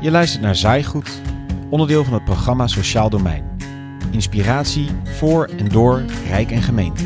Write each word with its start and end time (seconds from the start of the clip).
Je 0.00 0.10
luistert 0.10 0.42
naar 0.42 0.56
Zaaigoed, 0.56 1.20
onderdeel 1.70 2.04
van 2.04 2.14
het 2.14 2.24
programma 2.24 2.66
Sociaal 2.66 3.10
Domein. 3.10 3.44
Inspiratie 4.10 4.88
voor 5.04 5.44
en 5.44 5.68
door 5.68 6.04
Rijk 6.26 6.50
en 6.50 6.62
Gemeente. 6.62 7.04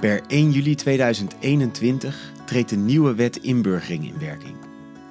Per 0.00 0.22
1 0.26 0.50
juli 0.50 0.74
2021 0.74 2.32
treedt 2.44 2.70
de 2.70 2.76
nieuwe 2.76 3.14
wet 3.14 3.36
inburgering 3.36 4.04
in 4.04 4.18
werking. 4.18 4.56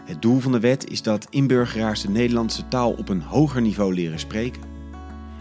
Het 0.05 0.21
doel 0.21 0.39
van 0.39 0.51
de 0.51 0.59
wet 0.59 0.89
is 0.89 1.01
dat 1.01 1.27
inburgeraars 1.29 2.01
de 2.01 2.09
Nederlandse 2.09 2.67
taal 2.67 2.91
op 2.91 3.09
een 3.09 3.21
hoger 3.21 3.61
niveau 3.61 3.93
leren 3.93 4.19
spreken. 4.19 4.72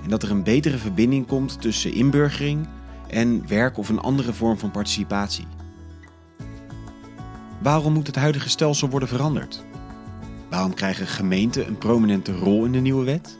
En 0.03 0.09
dat 0.09 0.23
er 0.23 0.31
een 0.31 0.43
betere 0.43 0.79
verbinding 0.79 1.27
komt 1.27 1.61
tussen 1.61 1.93
inburgering 1.93 2.67
en 3.09 3.49
werk 3.49 3.79
of 3.79 3.89
een 3.89 4.01
andere 4.01 4.33
vorm 4.33 4.59
van 4.59 4.71
participatie. 4.71 5.47
Waarom 7.63 7.93
moet 7.93 8.07
het 8.07 8.17
huidige 8.17 8.49
stelsel 8.49 8.89
worden 8.89 9.09
veranderd? 9.09 9.65
Waarom 10.51 10.75
krijgen 10.75 11.07
gemeenten 11.07 11.67
een 11.67 11.79
prominente 11.79 12.33
rol 12.33 12.65
in 12.65 12.73
de 12.73 12.81
nieuwe 12.81 13.05
wet? 13.05 13.39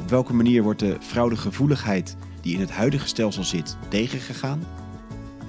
Op 0.00 0.08
welke 0.08 0.34
manier 0.34 0.62
wordt 0.62 0.80
de 0.80 0.96
fraudegevoeligheid 1.00 2.16
die 2.40 2.54
in 2.54 2.60
het 2.60 2.70
huidige 2.70 3.08
stelsel 3.08 3.44
zit 3.44 3.76
tegengegaan? 3.88 4.66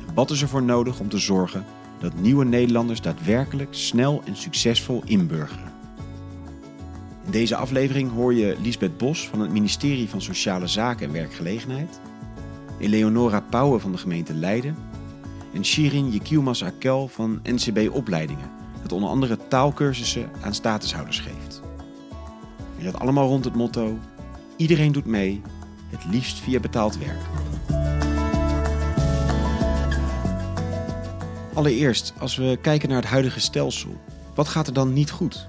En 0.08 0.14
wat 0.14 0.32
is 0.32 0.42
er 0.42 0.48
voor 0.48 0.64
nodig 0.64 1.00
om 1.00 1.10
te 1.10 1.18
zorgen 1.18 1.66
dat 2.00 2.20
nieuwe 2.20 2.46
Nederlanders 2.46 3.02
daadwerkelijk 3.02 3.74
snel 3.74 4.22
en 4.26 4.36
succesvol 4.36 5.02
inburgeren? 5.06 5.77
In 7.28 7.34
deze 7.34 7.56
aflevering 7.56 8.12
hoor 8.12 8.34
je 8.34 8.56
Liesbeth 8.62 8.98
Bos 8.98 9.28
van 9.28 9.40
het 9.40 9.52
ministerie 9.52 10.10
van 10.10 10.22
Sociale 10.22 10.68
Zaken 10.68 11.08
en 11.08 11.14
Werkgelegenheid, 11.14 12.00
Eleonora 12.80 13.40
Pauwen 13.40 13.82
van 13.82 13.92
de 13.92 13.98
gemeente 13.98 14.34
Leiden 14.34 14.76
en 15.54 15.66
Shirin 15.66 16.12
Yekielmas 16.12 16.64
Akel 16.64 17.08
van 17.08 17.40
NCB 17.44 17.90
Opleidingen, 17.96 18.50
dat 18.82 18.92
onder 18.92 19.10
andere 19.10 19.38
taalkursussen 19.48 20.30
aan 20.42 20.54
statushouders 20.54 21.20
geeft. 21.20 21.62
En 22.78 22.84
dat 22.84 23.00
allemaal 23.00 23.28
rond 23.28 23.46
het 23.46 23.56
motto: 23.56 23.98
iedereen 24.56 24.92
doet 24.92 25.06
mee, 25.06 25.42
het 25.90 26.06
liefst 26.12 26.40
via 26.40 26.60
betaald 26.60 26.98
werk. 26.98 27.22
Allereerst, 31.54 32.14
als 32.20 32.36
we 32.36 32.58
kijken 32.62 32.90
naar 32.90 33.02
het 33.02 33.10
huidige 33.10 33.40
stelsel, 33.40 34.02
wat 34.36 34.48
gaat 34.48 34.68
er 34.68 34.74
dan 34.74 34.94
niet 34.94 35.12
goed? 35.12 35.48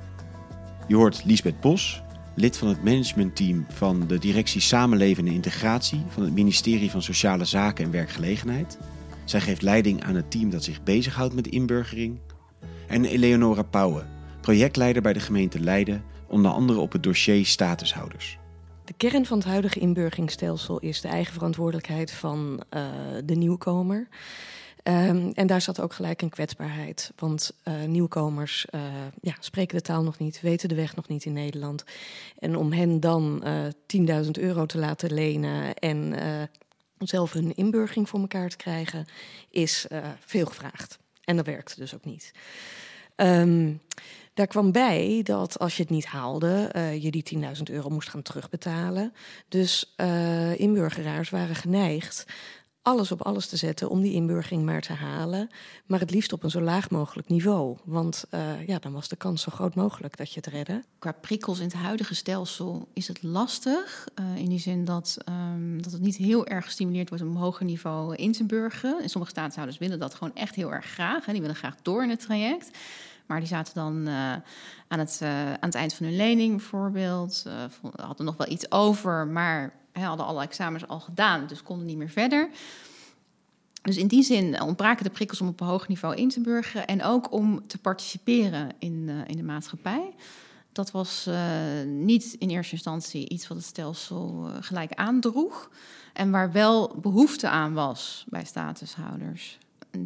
Je 0.88 0.96
hoort 0.96 1.24
Liesbeth 1.24 1.60
Bos, 1.60 2.02
lid 2.34 2.56
van 2.56 2.68
het 2.68 2.84
managementteam 2.84 3.66
van 3.68 4.06
de 4.06 4.18
directie 4.18 4.60
Samenleven 4.60 5.26
en 5.26 5.32
Integratie 5.32 6.02
van 6.08 6.22
het 6.22 6.32
ministerie 6.32 6.90
van 6.90 7.02
Sociale 7.02 7.44
Zaken 7.44 7.84
en 7.84 7.90
Werkgelegenheid. 7.90 8.78
Zij 9.24 9.40
geeft 9.40 9.62
leiding 9.62 10.04
aan 10.04 10.14
het 10.14 10.30
team 10.30 10.50
dat 10.50 10.64
zich 10.64 10.82
bezighoudt 10.82 11.34
met 11.34 11.46
inburgering. 11.46 12.18
En 12.86 13.04
Eleonora 13.04 13.62
Pauwen, 13.62 14.08
projectleider 14.40 15.02
bij 15.02 15.12
de 15.12 15.20
gemeente 15.20 15.60
Leiden, 15.60 16.04
onder 16.26 16.50
andere 16.50 16.78
op 16.78 16.92
het 16.92 17.02
dossier 17.02 17.46
statushouders. 17.46 18.38
De 18.84 18.94
kern 18.96 19.26
van 19.26 19.38
het 19.38 19.46
huidige 19.46 19.78
inburgeringsstelsel 19.78 20.78
is 20.78 21.00
de 21.00 21.08
eigen 21.08 21.32
verantwoordelijkheid 21.32 22.10
van 22.10 22.62
uh, 22.76 22.82
de 23.24 23.34
nieuwkomer. 23.34 24.08
Um, 24.88 25.32
en 25.34 25.46
daar 25.46 25.60
zat 25.60 25.80
ook 25.80 25.92
gelijk 25.92 26.22
een 26.22 26.28
kwetsbaarheid. 26.28 27.12
Want 27.16 27.52
uh, 27.64 27.82
nieuwkomers 27.84 28.66
uh, 28.70 28.80
ja, 29.20 29.34
spreken 29.40 29.76
de 29.76 29.82
taal 29.82 30.02
nog 30.02 30.18
niet, 30.18 30.40
weten 30.40 30.68
de 30.68 30.74
weg 30.74 30.96
nog 30.96 31.08
niet 31.08 31.24
in 31.24 31.32
Nederland. 31.32 31.84
En 32.38 32.56
om 32.56 32.72
hen 32.72 33.00
dan 33.00 33.42
uh, 33.44 34.24
10.000 34.24 34.30
euro 34.30 34.66
te 34.66 34.78
laten 34.78 35.14
lenen 35.14 35.74
en 35.74 36.14
zelf 36.98 37.32
hun 37.32 37.54
inburgering 37.54 38.08
voor 38.08 38.20
elkaar 38.20 38.48
te 38.48 38.56
krijgen, 38.56 39.06
is 39.50 39.86
veel 40.18 40.46
gevraagd. 40.46 40.98
En 41.24 41.36
dat 41.36 41.46
werkte 41.46 41.74
dus 41.76 41.94
ook 41.94 42.04
niet. 42.04 42.32
Um, 43.16 43.80
daar 44.34 44.46
kwam 44.46 44.72
bij 44.72 45.20
dat 45.22 45.58
als 45.58 45.76
je 45.76 45.82
het 45.82 45.90
niet 45.90 46.06
haalde, 46.06 46.70
je 47.00 47.10
die 47.10 47.38
10.000 47.56 47.62
euro 47.62 47.88
moest 47.88 48.08
gaan 48.08 48.22
terugbetalen. 48.22 49.12
Dus 49.48 49.94
inburgeraars 50.56 51.30
waren 51.30 51.54
geneigd 51.54 52.26
alles 52.88 53.12
op 53.12 53.22
alles 53.22 53.46
te 53.46 53.56
zetten 53.56 53.90
om 53.90 54.00
die 54.00 54.12
inburgering 54.12 54.64
maar 54.64 54.80
te 54.80 54.92
halen. 54.92 55.48
Maar 55.86 56.00
het 56.00 56.10
liefst 56.10 56.32
op 56.32 56.42
een 56.42 56.50
zo 56.50 56.60
laag 56.60 56.90
mogelijk 56.90 57.28
niveau. 57.28 57.76
Want 57.84 58.24
uh, 58.30 58.66
ja, 58.66 58.78
dan 58.78 58.92
was 58.92 59.08
de 59.08 59.16
kans 59.16 59.42
zo 59.42 59.50
groot 59.50 59.74
mogelijk 59.74 60.16
dat 60.16 60.32
je 60.32 60.40
het 60.40 60.46
redde. 60.46 60.84
Qua 60.98 61.12
prikkels 61.12 61.58
in 61.58 61.64
het 61.64 61.74
huidige 61.74 62.14
stelsel 62.14 62.88
is 62.92 63.08
het 63.08 63.22
lastig. 63.22 64.08
Uh, 64.20 64.36
in 64.36 64.48
die 64.48 64.58
zin 64.58 64.84
dat, 64.84 65.16
um, 65.28 65.82
dat 65.82 65.92
het 65.92 66.00
niet 66.00 66.16
heel 66.16 66.46
erg 66.46 66.64
gestimuleerd 66.64 67.08
wordt 67.08 67.24
om 67.24 67.36
hoger 67.36 67.64
niveau 67.64 68.14
in 68.14 68.32
te 68.32 68.44
burgeren. 68.44 69.02
En 69.02 69.08
sommige 69.08 69.32
staatshouders 69.32 69.78
willen 69.78 69.98
dat 69.98 70.14
gewoon 70.14 70.34
echt 70.34 70.54
heel 70.54 70.72
erg 70.72 70.86
graag. 70.86 71.26
Hè. 71.26 71.32
Die 71.32 71.40
willen 71.40 71.56
graag 71.56 71.74
door 71.82 72.02
in 72.02 72.10
het 72.10 72.20
traject. 72.20 72.70
Maar 73.26 73.38
die 73.38 73.48
zaten 73.48 73.74
dan 73.74 74.08
uh, 74.08 74.32
aan, 74.88 74.98
het, 74.98 75.18
aan 75.22 75.56
het 75.60 75.74
eind 75.74 75.94
van 75.94 76.06
hun 76.06 76.16
lening 76.16 76.56
bijvoorbeeld. 76.56 77.44
hadden 77.96 78.26
nog 78.26 78.36
wel 78.36 78.50
iets 78.50 78.70
over, 78.70 79.26
maar 79.26 79.72
hadden 80.06 80.26
alle 80.26 80.42
examens 80.42 80.88
al 80.88 81.00
gedaan, 81.00 81.46
dus 81.46 81.62
konden 81.62 81.86
niet 81.86 81.96
meer 81.96 82.10
verder. 82.10 82.50
Dus 83.82 83.96
in 83.96 84.06
die 84.06 84.22
zin 84.22 84.60
ontbraken 84.60 85.04
de 85.04 85.10
prikkels 85.10 85.40
om 85.40 85.48
op 85.48 85.60
een 85.60 85.66
hoog 85.66 85.88
niveau 85.88 86.16
in 86.16 86.28
te 86.28 86.40
burgeren 86.40 86.86
en 86.86 87.02
ook 87.02 87.32
om 87.32 87.66
te 87.66 87.78
participeren 87.78 88.70
in, 88.78 89.04
uh, 89.08 89.14
in 89.26 89.36
de 89.36 89.42
maatschappij. 89.42 90.14
Dat 90.72 90.90
was 90.90 91.26
uh, 91.28 91.36
niet 91.84 92.36
in 92.38 92.48
eerste 92.48 92.72
instantie 92.72 93.28
iets 93.28 93.48
wat 93.48 93.56
het 93.56 93.66
stelsel 93.66 94.46
uh, 94.48 94.56
gelijk 94.60 94.92
aandroeg 94.94 95.70
en 96.12 96.30
waar 96.30 96.52
wel 96.52 96.96
behoefte 97.00 97.48
aan 97.48 97.72
was 97.72 98.24
bij 98.28 98.44
statushouders. 98.44 99.58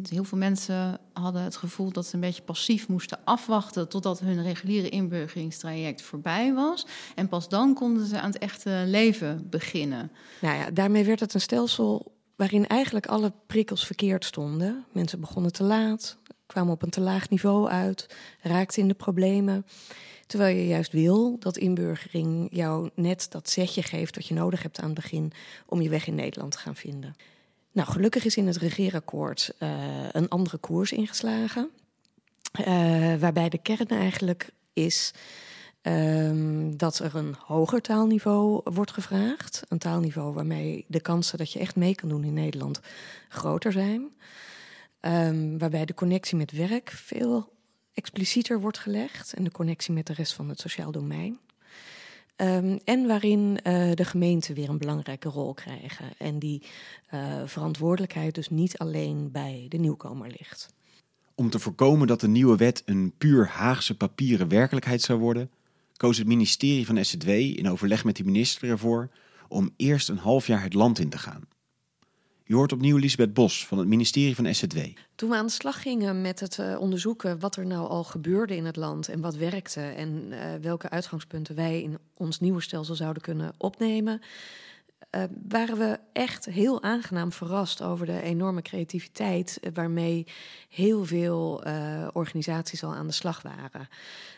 Heel 0.09 0.23
veel 0.23 0.37
mensen 0.37 0.99
hadden 1.13 1.41
het 1.41 1.55
gevoel 1.55 1.91
dat 1.91 2.05
ze 2.05 2.15
een 2.15 2.21
beetje 2.21 2.41
passief 2.41 2.87
moesten 2.87 3.19
afwachten 3.23 3.89
totdat 3.89 4.19
hun 4.19 4.43
reguliere 4.43 4.89
inburgeringstraject 4.89 6.01
voorbij 6.01 6.53
was. 6.53 6.85
En 7.15 7.27
pas 7.27 7.49
dan 7.49 7.73
konden 7.73 8.05
ze 8.05 8.19
aan 8.19 8.31
het 8.31 8.41
echte 8.41 8.83
leven 8.85 9.47
beginnen. 9.49 10.11
Nou 10.41 10.57
ja, 10.57 10.71
daarmee 10.71 11.03
werd 11.03 11.19
het 11.19 11.33
een 11.33 11.41
stelsel 11.41 12.11
waarin 12.35 12.67
eigenlijk 12.67 13.05
alle 13.05 13.33
prikkels 13.47 13.85
verkeerd 13.85 14.25
stonden. 14.25 14.85
Mensen 14.91 15.19
begonnen 15.19 15.51
te 15.51 15.63
laat, 15.63 16.17
kwamen 16.45 16.73
op 16.73 16.81
een 16.81 16.89
te 16.89 17.01
laag 17.01 17.29
niveau 17.29 17.69
uit, 17.69 18.15
raakten 18.41 18.81
in 18.81 18.87
de 18.87 18.93
problemen. 18.93 19.65
Terwijl 20.27 20.57
je 20.57 20.67
juist 20.67 20.91
wil 20.91 21.35
dat 21.39 21.57
inburgering 21.57 22.47
jou 22.51 22.89
net 22.95 23.31
dat 23.31 23.49
zetje 23.49 23.83
geeft 23.83 24.15
wat 24.15 24.27
je 24.27 24.33
nodig 24.33 24.61
hebt 24.61 24.79
aan 24.79 24.85
het 24.85 24.93
begin 24.93 25.31
om 25.65 25.81
je 25.81 25.89
weg 25.89 26.07
in 26.07 26.15
Nederland 26.15 26.51
te 26.51 26.57
gaan 26.57 26.75
vinden. 26.75 27.15
Nou, 27.73 27.87
gelukkig 27.87 28.25
is 28.25 28.37
in 28.37 28.47
het 28.47 28.57
regeerakkoord 28.57 29.53
uh, 29.59 29.69
een 30.11 30.29
andere 30.29 30.57
koers 30.57 30.91
ingeslagen. 30.91 31.69
Uh, 32.59 33.15
waarbij 33.15 33.49
de 33.49 33.57
kern 33.57 33.87
eigenlijk 33.87 34.49
is 34.73 35.13
um, 35.81 36.77
dat 36.77 36.99
er 36.99 37.15
een 37.15 37.35
hoger 37.39 37.81
taalniveau 37.81 38.61
wordt 38.63 38.91
gevraagd. 38.91 39.63
Een 39.69 39.77
taalniveau 39.77 40.33
waarmee 40.33 40.85
de 40.87 40.99
kansen 40.99 41.37
dat 41.37 41.51
je 41.51 41.59
echt 41.59 41.75
mee 41.75 41.95
kan 41.95 42.09
doen 42.09 42.23
in 42.23 42.33
Nederland 42.33 42.79
groter 43.29 43.71
zijn. 43.71 44.11
Um, 45.01 45.57
waarbij 45.57 45.85
de 45.85 45.93
connectie 45.93 46.37
met 46.37 46.51
werk 46.51 46.89
veel 46.89 47.53
explicieter 47.93 48.59
wordt 48.59 48.77
gelegd 48.77 49.33
en 49.33 49.43
de 49.43 49.51
connectie 49.51 49.93
met 49.93 50.07
de 50.07 50.13
rest 50.13 50.33
van 50.33 50.49
het 50.49 50.59
sociaal 50.59 50.91
domein. 50.91 51.39
Um, 52.37 52.79
en 52.83 53.07
waarin 53.07 53.59
uh, 53.63 53.91
de 53.93 54.05
gemeenten 54.05 54.55
weer 54.55 54.69
een 54.69 54.77
belangrijke 54.77 55.29
rol 55.29 55.53
krijgen. 55.53 56.05
En 56.17 56.39
die 56.39 56.61
uh, 57.13 57.41
verantwoordelijkheid 57.45 58.35
dus 58.35 58.49
niet 58.49 58.77
alleen 58.77 59.31
bij 59.31 59.65
de 59.69 59.77
nieuwkomer 59.77 60.27
ligt. 60.27 60.73
Om 61.35 61.49
te 61.49 61.59
voorkomen 61.59 62.07
dat 62.07 62.19
de 62.19 62.27
nieuwe 62.27 62.57
wet 62.57 62.81
een 62.85 63.13
puur 63.17 63.47
Haagse 63.47 63.97
papieren 63.97 64.47
werkelijkheid 64.47 65.01
zou 65.01 65.19
worden, 65.19 65.51
koos 65.97 66.17
het 66.17 66.27
ministerie 66.27 66.85
van 66.85 67.05
SZW 67.05 67.29
in 67.29 67.69
overleg 67.69 68.03
met 68.03 68.15
de 68.15 68.23
minister 68.23 68.69
ervoor 68.69 69.09
om 69.47 69.73
eerst 69.77 70.09
een 70.09 70.17
half 70.17 70.47
jaar 70.47 70.63
het 70.63 70.73
land 70.73 70.99
in 70.99 71.09
te 71.09 71.17
gaan. 71.17 71.43
Je 72.45 72.55
hoort 72.55 72.71
opnieuw 72.71 72.97
Lisbeth 72.97 73.33
Bos 73.33 73.67
van 73.67 73.77
het 73.77 73.87
ministerie 73.87 74.35
van 74.35 74.53
SZW. 74.53 74.77
Toen 75.15 75.29
we 75.29 75.35
aan 75.35 75.45
de 75.45 75.51
slag 75.51 75.81
gingen 75.81 76.21
met 76.21 76.39
het 76.39 76.57
uh, 76.57 76.79
onderzoeken 76.79 77.39
wat 77.39 77.55
er 77.55 77.65
nou 77.65 77.87
al 77.87 78.03
gebeurde 78.03 78.55
in 78.55 78.65
het 78.65 78.75
land 78.75 79.07
en 79.07 79.21
wat 79.21 79.35
werkte 79.35 79.81
en 79.81 80.27
uh, 80.29 80.53
welke 80.61 80.89
uitgangspunten 80.89 81.55
wij 81.55 81.81
in 81.81 81.97
ons 82.17 82.39
nieuwe 82.39 82.61
stelsel 82.61 82.95
zouden 82.95 83.21
kunnen 83.21 83.53
opnemen, 83.57 84.21
uh, 85.11 85.23
waren 85.47 85.77
we 85.77 85.99
echt 86.13 86.45
heel 86.45 86.83
aangenaam 86.83 87.31
verrast 87.31 87.81
over 87.81 88.05
de 88.05 88.21
enorme 88.21 88.61
creativiteit 88.61 89.59
waarmee 89.73 90.27
heel 90.69 91.05
veel 91.05 91.63
organisaties 92.13 92.83
al 92.83 92.93
aan 92.93 93.07
de 93.07 93.13
slag 93.13 93.41
waren. 93.41 93.87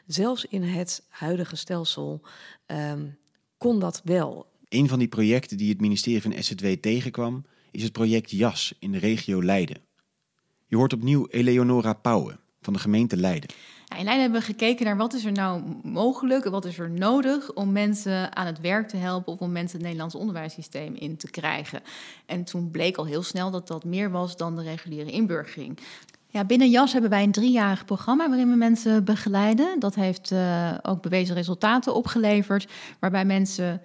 Zelfs 0.07 0.46
in 0.46 0.63
het 0.63 1.04
huidige 1.10 1.56
stelsel 1.56 2.22
um, 2.68 3.18
kon 3.57 3.80
dat 3.80 4.02
wel. 4.04 4.52
Een 4.69 4.88
van 4.88 5.00
die 5.00 5.07
projecten 5.07 5.57
die 5.57 5.69
het 5.69 5.81
ministerie 5.81 6.22
van 6.22 6.44
SZW 6.44 6.66
tegenkwam 6.81 7.46
is 7.75 7.83
het 7.83 7.92
project 7.92 8.31
JAS 8.31 8.74
in 8.80 8.92
de 8.92 8.98
regio 8.98 9.44
Leiden. 9.44 9.77
Je 10.66 10.75
hoort 10.75 10.94
opnieuw 10.94 11.27
Eleonora 11.27 11.94
Pauwen 11.94 12.39
van 12.62 12.74
de 12.74 12.80
gemeente 12.80 13.18
Leiden. 13.18 13.50
In 13.98 14.04
Leiden 14.04 14.22
hebben 14.22 14.39
we 14.39 14.45
gekeken 14.45 14.86
naar 14.86 14.98
wat 14.98 15.13
is 15.13 15.25
er 15.25 15.31
nou 15.31 15.62
mogelijk, 15.83 16.45
wat 16.45 16.66
is 16.66 16.80
er 16.80 16.89
nodig 16.89 17.54
om 17.54 17.72
mensen 17.72 18.36
aan 18.36 18.45
het 18.45 18.60
werk 18.60 18.88
te 18.88 18.98
helpen 18.98 19.33
of 19.33 19.39
om 19.39 19.51
mensen 19.51 19.77
het 19.77 19.86
Nederlands 19.86 20.16
onderwijssysteem 20.16 20.95
in 20.95 21.18
te 21.18 21.30
krijgen. 21.30 21.81
En 22.25 22.44
toen 22.44 22.72
bleek 22.72 22.98
al 22.98 23.06
heel 23.06 23.24
snel 23.24 23.51
dat 23.51 23.68
dat 23.68 23.83
meer 23.83 24.12
was 24.12 24.38
dan 24.38 24.56
de 24.56 24.63
reguliere 24.63 25.12
inburgering. 25.12 25.80
Ja, 26.28 26.45
binnen 26.45 26.69
JAS 26.69 26.92
hebben 26.92 27.10
wij 27.10 27.24
een 27.24 27.31
driejarig 27.31 27.86
programma 27.86 28.28
waarin 28.30 28.50
we 28.50 28.56
mensen 28.56 29.04
begeleiden. 29.04 29.80
Dat 29.80 29.95
heeft 29.95 30.31
uh, 30.31 30.74
ook 30.81 31.01
bewezen 31.01 31.36
resultaten 31.36 31.95
opgeleverd, 31.95 32.71
waarbij 33.00 33.25
mensen 33.25 33.81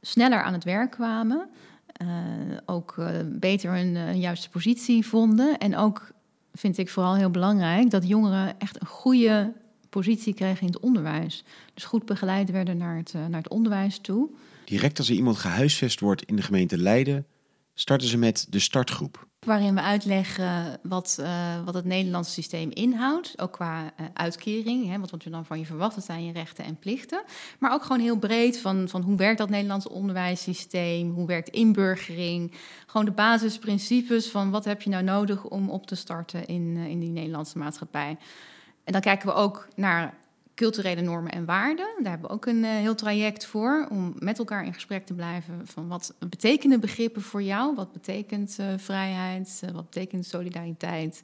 sneller 0.00 0.42
aan 0.42 0.52
het 0.52 0.64
werk 0.64 0.90
kwamen, 0.90 1.48
ook 2.66 2.94
uh, 2.98 3.08
beter 3.26 3.72
hun 3.72 4.18
juiste 4.18 4.50
positie 4.50 5.06
vonden 5.06 5.58
en 5.58 5.76
ook 5.76 6.12
vind 6.52 6.78
ik 6.78 6.88
vooral 6.88 7.14
heel 7.14 7.30
belangrijk 7.30 7.90
dat 7.90 8.08
jongeren 8.08 8.58
echt 8.58 8.80
een 8.80 8.86
goede 8.86 9.52
positie 9.88 10.34
kregen 10.34 10.60
in 10.60 10.72
het 10.72 10.80
onderwijs. 10.80 11.44
Dus 11.74 11.84
goed 11.84 12.06
begeleid 12.06 12.50
werden 12.50 12.76
naar 12.76 12.96
het, 12.96 13.12
naar 13.12 13.40
het 13.42 13.48
onderwijs 13.48 13.98
toe. 13.98 14.28
Direct 14.64 14.98
als 14.98 15.08
er 15.08 15.14
iemand 15.14 15.36
gehuisvest 15.36 16.00
wordt 16.00 16.24
in 16.24 16.36
de 16.36 16.42
gemeente 16.42 16.78
Leiden, 16.78 17.26
starten 17.74 18.08
ze 18.08 18.18
met 18.18 18.46
de 18.48 18.58
startgroep. 18.58 19.26
Waarin 19.46 19.74
we 19.74 19.80
uitleggen 19.80 20.78
wat, 20.82 21.16
uh, 21.20 21.64
wat 21.64 21.74
het 21.74 21.84
Nederlandse 21.84 22.32
systeem 22.32 22.70
inhoudt. 22.70 23.40
Ook 23.40 23.52
qua 23.52 23.82
uh, 23.82 24.06
uitkering, 24.12 24.88
hè, 24.88 24.98
wat 24.98 25.10
wordt 25.10 25.24
er 25.24 25.30
dan 25.30 25.44
van 25.44 25.58
je 25.58 25.66
verwacht, 25.66 25.94
wat 25.94 26.04
zijn 26.04 26.24
je 26.24 26.32
rechten 26.32 26.64
en 26.64 26.78
plichten. 26.78 27.22
Maar 27.58 27.72
ook 27.72 27.82
gewoon 27.82 28.00
heel 28.00 28.18
breed 28.18 28.60
van, 28.60 28.88
van 28.88 29.02
hoe 29.02 29.16
werkt 29.16 29.38
dat 29.38 29.48
Nederlandse 29.48 29.90
onderwijssysteem, 29.90 31.10
hoe 31.10 31.26
werkt 31.26 31.48
inburgering. 31.48 32.54
Gewoon 32.86 33.06
de 33.06 33.12
basisprincipes 33.12 34.28
van 34.28 34.50
wat 34.50 34.64
heb 34.64 34.82
je 34.82 34.90
nou 34.90 35.04
nodig 35.04 35.44
om 35.44 35.70
op 35.70 35.86
te 35.86 35.94
starten 35.94 36.46
in, 36.46 36.74
uh, 36.76 36.86
in 36.86 37.00
die 37.00 37.10
Nederlandse 37.10 37.58
maatschappij. 37.58 38.16
En 38.84 38.92
dan 38.92 39.00
kijken 39.00 39.28
we 39.28 39.34
ook 39.34 39.68
naar 39.74 40.14
culturele 40.54 41.00
normen 41.00 41.32
en 41.32 41.44
waarden. 41.44 41.88
Daar 42.02 42.10
hebben 42.10 42.28
we 42.28 42.34
ook 42.34 42.46
een 42.46 42.64
uh, 42.64 42.70
heel 42.70 42.94
traject 42.94 43.46
voor 43.46 43.86
om 43.90 44.14
met 44.18 44.38
elkaar 44.38 44.64
in 44.64 44.74
gesprek 44.74 45.06
te 45.06 45.14
blijven 45.14 45.66
van 45.66 45.88
wat 45.88 46.14
betekenen 46.28 46.80
begrippen 46.80 47.22
voor 47.22 47.42
jou? 47.42 47.74
Wat 47.74 47.92
betekent 47.92 48.56
uh, 48.60 48.66
vrijheid? 48.76 49.60
Uh, 49.64 49.70
wat 49.70 49.84
betekent 49.84 50.26
solidariteit? 50.26 51.22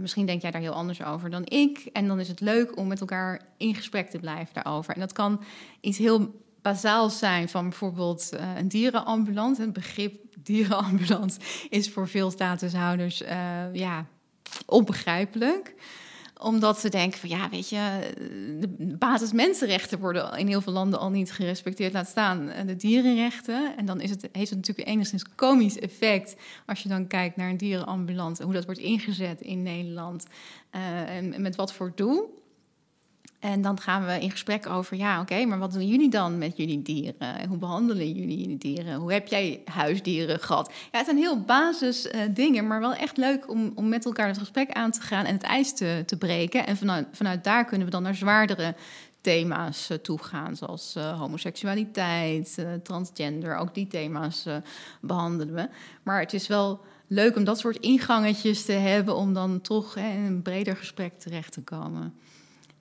misschien 0.00 0.26
denk 0.26 0.42
jij 0.42 0.50
daar 0.50 0.60
heel 0.60 0.72
anders 0.72 1.02
over 1.02 1.30
dan 1.30 1.42
ik. 1.44 1.88
En 1.92 2.06
dan 2.06 2.20
is 2.20 2.28
het 2.28 2.40
leuk 2.40 2.76
om 2.76 2.86
met 2.86 3.00
elkaar 3.00 3.40
in 3.56 3.74
gesprek 3.74 4.10
te 4.10 4.18
blijven 4.18 4.54
daarover. 4.54 4.94
En 4.94 5.00
dat 5.00 5.12
kan 5.12 5.40
iets 5.80 5.98
heel 5.98 6.40
bazaals 6.62 7.18
zijn 7.18 7.48
van 7.48 7.68
bijvoorbeeld 7.68 8.30
een 8.56 8.68
dierenambulance. 8.68 9.60
Het 9.60 9.72
begrip 9.72 10.24
dierenambulance 10.42 11.40
is 11.68 11.90
voor 11.90 12.08
veel 12.08 12.30
statushouders 12.30 13.18
ja, 13.72 14.06
onbegrijpelijk 14.66 15.74
omdat 16.38 16.78
ze 16.78 16.88
denken 16.88 17.18
van 17.18 17.28
ja, 17.28 17.48
weet 17.48 17.68
je, 17.68 18.12
de 18.60 18.96
basismensenrechten 18.98 19.98
worden 19.98 20.38
in 20.38 20.46
heel 20.46 20.60
veel 20.60 20.72
landen 20.72 20.98
al 20.98 21.10
niet 21.10 21.32
gerespecteerd, 21.32 21.92
laat 21.92 22.08
staan 22.08 22.50
de 22.66 22.76
dierenrechten. 22.76 23.76
En 23.76 23.86
dan 23.86 24.00
is 24.00 24.10
het, 24.10 24.28
heeft 24.32 24.50
het 24.50 24.58
natuurlijk 24.58 24.88
enigszins 24.88 25.24
komisch 25.34 25.78
effect 25.78 26.36
als 26.66 26.82
je 26.82 26.88
dan 26.88 27.06
kijkt 27.06 27.36
naar 27.36 27.50
een 27.50 27.56
dierenambulance 27.56 28.40
en 28.40 28.46
hoe 28.46 28.56
dat 28.56 28.64
wordt 28.64 28.80
ingezet 28.80 29.40
in 29.40 29.62
Nederland 29.62 30.26
uh, 30.74 31.16
en 31.16 31.42
met 31.42 31.56
wat 31.56 31.72
voor 31.72 31.92
doel. 31.94 32.37
En 33.38 33.62
dan 33.62 33.80
gaan 33.80 34.06
we 34.06 34.20
in 34.20 34.30
gesprek 34.30 34.68
over, 34.68 34.96
ja, 34.96 35.20
oké, 35.20 35.44
maar 35.44 35.58
wat 35.58 35.72
doen 35.72 35.86
jullie 35.86 36.10
dan 36.10 36.38
met 36.38 36.56
jullie 36.56 36.82
dieren? 36.82 37.48
Hoe 37.48 37.58
behandelen 37.58 38.12
jullie 38.12 38.38
jullie 38.40 38.58
dieren? 38.58 38.94
Hoe 38.94 39.12
heb 39.12 39.28
jij 39.28 39.62
huisdieren 39.64 40.40
gehad? 40.40 40.72
Ja, 40.92 40.98
het 40.98 41.06
zijn 41.06 41.18
heel 41.18 41.40
basis 41.40 42.06
uh, 42.06 42.20
dingen, 42.30 42.66
maar 42.66 42.80
wel 42.80 42.94
echt 42.94 43.16
leuk 43.16 43.50
om, 43.50 43.72
om 43.74 43.88
met 43.88 44.04
elkaar 44.04 44.26
het 44.26 44.38
gesprek 44.38 44.70
aan 44.70 44.90
te 44.90 45.00
gaan 45.00 45.24
en 45.24 45.34
het 45.34 45.42
ijs 45.42 45.74
te, 45.74 46.02
te 46.06 46.16
breken. 46.16 46.66
En 46.66 46.76
vanuit, 46.76 47.06
vanuit 47.12 47.44
daar 47.44 47.64
kunnen 47.64 47.86
we 47.86 47.92
dan 47.92 48.02
naar 48.02 48.14
zwaardere 48.14 48.74
thema's 49.20 49.90
uh, 49.90 49.98
toe 49.98 50.22
gaan, 50.22 50.56
zoals 50.56 50.94
uh, 50.96 51.20
homoseksualiteit, 51.20 52.66
transgender, 52.82 53.56
ook 53.56 53.74
die 53.74 53.86
thema's 53.86 54.46
behandelen 55.00 55.54
we. 55.54 55.68
Maar 56.02 56.20
het 56.20 56.32
is 56.32 56.46
wel 56.46 56.80
leuk 57.06 57.36
om 57.36 57.44
dat 57.44 57.58
soort 57.58 57.76
ingangetjes 57.76 58.64
te 58.64 58.72
hebben 58.72 59.16
om 59.16 59.34
dan 59.34 59.60
toch 59.60 59.96
in 59.96 60.04
een 60.04 60.42
breder 60.42 60.76
gesprek 60.76 61.18
terecht 61.18 61.52
te 61.52 61.62
komen. 61.62 62.14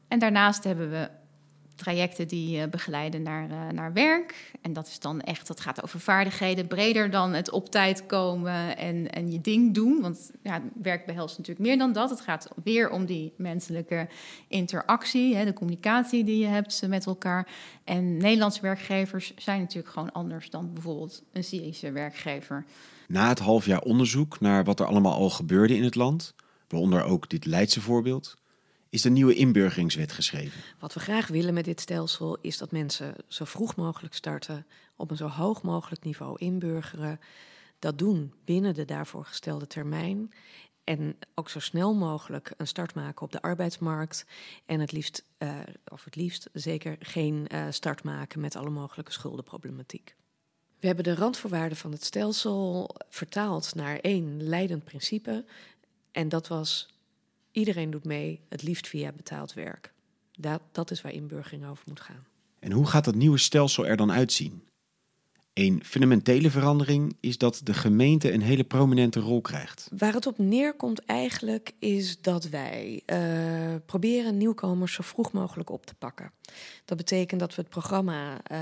En 0.08 0.20
daarnaast 0.20 0.64
hebben 0.64 0.90
we 0.90 1.10
trajecten 1.78 2.28
die 2.28 2.58
uh, 2.58 2.68
begeleiden 2.70 3.22
naar, 3.22 3.50
uh, 3.50 3.70
naar 3.70 3.94
werk. 3.94 4.52
En 4.62 4.74
dat 4.74 4.88
is 4.88 5.00
dan 5.00 5.22
echt, 5.22 5.48
dat 5.48 5.60
gaat 5.60 5.84
over 5.84 6.00
vaardigheden 6.00 6.68
breder 6.68 7.10
dan 7.10 7.34
het 7.34 7.52
op 7.52 7.70
tijd 7.70 8.06
komen 8.06 8.78
en, 8.78 9.10
en 9.10 9.32
je 9.32 9.42
ding 9.42 9.74
doen. 9.74 10.02
Want 10.02 10.32
ja, 10.44 10.62
werk 10.82 11.06
behelst 11.06 11.38
natuurlijk 11.38 11.68
meer 11.68 11.78
dan 11.78 11.94
dat. 11.94 12.10
Het 12.10 12.22
gaat 12.22 12.50
weer 12.64 12.90
om 12.90 13.06
die 13.06 13.34
menselijke 13.38 14.08
interactie, 14.48 15.36
hè, 15.36 15.46
de 15.46 15.54
communicatie 15.54 16.24
die 16.24 16.38
je 16.40 16.48
hebt 16.48 16.88
met 16.88 17.06
elkaar. 17.06 17.48
En 17.84 18.18
Nederlandse 18.18 18.62
werkgevers 18.62 19.34
zijn 19.36 19.60
natuurlijk 19.60 19.94
gewoon 19.94 20.12
anders 20.12 20.50
dan 20.50 20.74
bijvoorbeeld 20.74 21.24
een 21.32 21.44
Syrische 21.44 21.92
werkgever. 21.92 22.66
Na 23.08 23.28
het 23.28 23.40
half 23.40 23.66
jaar 23.66 23.82
onderzoek 23.82 24.40
naar 24.40 24.64
wat 24.64 24.80
er 24.80 24.86
allemaal 24.86 25.14
al 25.14 25.30
gebeurde 25.30 25.76
in 25.76 25.84
het 25.84 25.96
land, 25.96 26.36
waaronder 26.68 27.04
ook 27.04 27.30
dit 27.30 27.46
Leidse 27.46 27.82
voorbeeld 27.82 28.38
is 28.90 29.02
de 29.02 29.10
nieuwe 29.10 29.34
inburgeringswet 29.34 30.12
geschreven. 30.12 30.62
Wat 30.80 30.94
we 30.94 31.00
graag 31.00 31.28
willen 31.28 31.54
met 31.54 31.66
dit 31.66 31.82
stelsel 31.82 32.38
is 32.42 32.58
dat 32.58 32.72
mensen 32.72 33.16
zo 33.28 33.46
vroeg 33.46 33.76
mogelijk 33.76 34.14
starten, 34.14 34.66
op 34.96 35.12
een 35.12 35.18
zo 35.18 35.28
hoog 35.28 35.62
mogelijk 35.62 36.04
niveau 36.04 36.38
inburgeren. 36.38 37.20
Dat 37.80 37.98
doen 37.98 38.34
binnen 38.46 38.74
de 38.74 38.86
daarvoor 38.86 39.26
gestelde 39.26 39.68
termijn. 39.68 40.34
En 40.84 41.18
ook 41.36 41.50
zo 41.50 41.60
snel 41.60 41.96
mogelijk 41.96 42.54
een 42.58 42.68
start 42.68 42.96
maken 42.96 43.22
op 43.22 43.32
de 43.32 43.42
arbeidsmarkt. 43.42 44.26
En 44.66 44.80
het 44.80 44.92
liefst, 44.92 45.24
uh, 45.40 45.50
of 45.88 46.04
het 46.04 46.16
liefst 46.16 46.50
zeker 46.54 46.96
geen 47.00 47.48
uh, 47.54 47.66
start 47.70 48.04
maken 48.04 48.40
met 48.40 48.56
alle 48.56 48.70
mogelijke 48.70 49.12
schuldenproblematiek. 49.12 50.16
We 50.80 50.88
hebben 50.88 51.04
de 51.04 51.16
randvoorwaarden 51.16 51.78
van 51.78 51.92
het 51.92 52.04
stelsel 52.04 52.96
vertaald 53.10 53.76
naar 53.76 54.00
één 54.00 54.44
leidend 54.44 54.84
principe. 54.84 55.46
En 56.12 56.30
dat 56.30 56.48
was 56.48 56.97
Iedereen 57.58 57.92
doet 57.92 58.06
mee, 58.06 58.40
het 58.50 58.64
liefst 58.64 58.88
via 58.88 59.12
betaald 59.12 59.54
werk. 59.54 59.94
Dat, 60.32 60.62
dat 60.72 60.92
is 60.92 61.02
waar 61.02 61.12
inburgering 61.12 61.68
over 61.68 61.84
moet 61.88 62.00
gaan. 62.00 62.26
En 62.60 62.72
hoe 62.72 62.86
gaat 62.88 63.06
dat 63.06 63.16
nieuwe 63.16 63.38
stelsel 63.38 63.88
er 63.88 63.98
dan 63.98 64.12
uitzien? 64.12 64.64
Een 65.54 65.82
fundamentele 65.86 66.50
verandering 66.50 67.18
is 67.20 67.38
dat 67.38 67.62
de 67.64 67.74
gemeente 67.74 68.32
een 68.32 68.42
hele 68.42 68.64
prominente 68.64 69.20
rol 69.20 69.42
krijgt. 69.42 69.90
Waar 69.98 70.14
het 70.14 70.28
op 70.28 70.38
neerkomt 70.38 71.06
eigenlijk 71.06 71.72
is 71.80 72.22
dat 72.22 72.50
wij 72.50 73.02
uh, 73.06 73.76
proberen 73.86 74.38
nieuwkomers 74.38 74.94
zo 74.94 75.04
vroeg 75.04 75.32
mogelijk 75.32 75.70
op 75.70 75.86
te 75.86 75.94
pakken. 75.94 76.32
Dat 76.86 76.98
betekent 76.98 77.40
dat 77.40 77.56
we 77.56 77.62
het 77.62 77.70
programma 77.70 78.38
uh, 78.52 78.60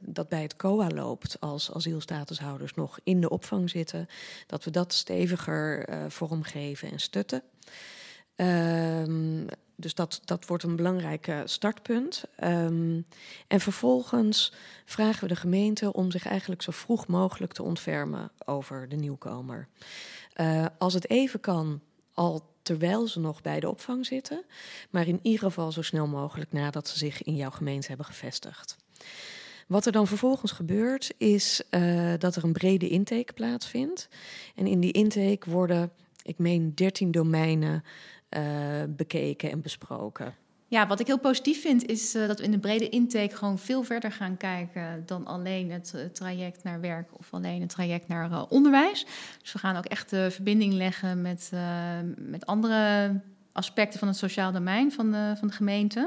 dat 0.00 0.28
bij 0.28 0.42
het 0.42 0.56
COA 0.56 0.88
loopt 0.88 1.40
als 1.40 1.72
asielstatushouders 1.72 2.74
nog 2.74 2.98
in 3.02 3.20
de 3.20 3.30
opvang 3.30 3.70
zitten, 3.70 4.06
dat 4.46 4.64
we 4.64 4.70
dat 4.70 4.92
steviger 4.92 5.88
uh, 5.88 6.04
vormgeven 6.08 6.90
en 6.90 7.00
stutten. 7.00 7.42
Um, 8.40 9.46
dus 9.76 9.94
dat, 9.94 10.20
dat 10.24 10.46
wordt 10.46 10.62
een 10.62 10.76
belangrijk 10.76 11.32
startpunt. 11.44 12.24
Um, 12.44 13.06
en 13.46 13.60
vervolgens 13.60 14.52
vragen 14.84 15.20
we 15.22 15.28
de 15.28 15.40
gemeente 15.40 15.92
om 15.92 16.10
zich 16.10 16.26
eigenlijk 16.26 16.62
zo 16.62 16.72
vroeg 16.72 17.06
mogelijk 17.06 17.52
te 17.52 17.62
ontfermen 17.62 18.30
over 18.44 18.88
de 18.88 18.96
nieuwkomer. 18.96 19.68
Uh, 20.36 20.66
als 20.78 20.94
het 20.94 21.10
even 21.10 21.40
kan, 21.40 21.80
al 22.12 22.42
terwijl 22.62 23.06
ze 23.06 23.20
nog 23.20 23.42
bij 23.42 23.60
de 23.60 23.68
opvang 23.68 24.06
zitten, 24.06 24.44
maar 24.90 25.06
in 25.06 25.20
ieder 25.22 25.40
geval 25.40 25.72
zo 25.72 25.82
snel 25.82 26.06
mogelijk 26.06 26.52
nadat 26.52 26.88
ze 26.88 26.98
zich 26.98 27.22
in 27.22 27.36
jouw 27.36 27.50
gemeente 27.50 27.88
hebben 27.88 28.06
gevestigd. 28.06 28.76
Wat 29.66 29.86
er 29.86 29.92
dan 29.92 30.06
vervolgens 30.06 30.52
gebeurt, 30.52 31.14
is 31.16 31.62
uh, 31.70 32.12
dat 32.18 32.36
er 32.36 32.44
een 32.44 32.52
brede 32.52 32.88
intake 32.88 33.32
plaatsvindt. 33.32 34.08
En 34.54 34.66
in 34.66 34.80
die 34.80 34.92
intake 34.92 35.50
worden, 35.50 35.92
ik 36.22 36.38
meen, 36.38 36.74
13 36.74 37.10
domeinen 37.10 37.84
bekeken 38.88 39.50
en 39.50 39.60
besproken. 39.60 40.34
Ja, 40.70 40.86
wat 40.86 41.00
ik 41.00 41.06
heel 41.06 41.18
positief 41.18 41.60
vind 41.60 41.86
is 41.86 42.14
uh, 42.14 42.26
dat 42.26 42.38
we 42.38 42.44
in 42.44 42.50
de 42.50 42.58
brede 42.58 42.88
intake 42.88 43.36
gewoon 43.36 43.58
veel 43.58 43.82
verder 43.82 44.12
gaan 44.12 44.36
kijken 44.36 45.02
dan 45.06 45.26
alleen 45.26 45.70
het 45.70 45.92
uh, 45.96 46.04
traject 46.04 46.62
naar 46.62 46.80
werk 46.80 47.18
of 47.18 47.34
alleen 47.34 47.60
het 47.60 47.70
traject 47.70 48.08
naar 48.08 48.46
onderwijs. 48.48 49.06
Dus 49.42 49.52
we 49.52 49.58
gaan 49.58 49.76
ook 49.76 49.84
echt 49.84 50.10
de 50.10 50.30
verbinding 50.30 50.72
leggen 50.72 51.22
met, 51.22 51.52
met 52.16 52.46
andere 52.46 53.10
aspecten 53.52 53.98
van 53.98 54.08
het 54.08 54.16
sociaal 54.16 54.52
domein 54.52 54.92
van 54.92 55.10
de, 55.10 55.34
van 55.38 55.48
de 55.48 55.54
gemeente. 55.54 56.00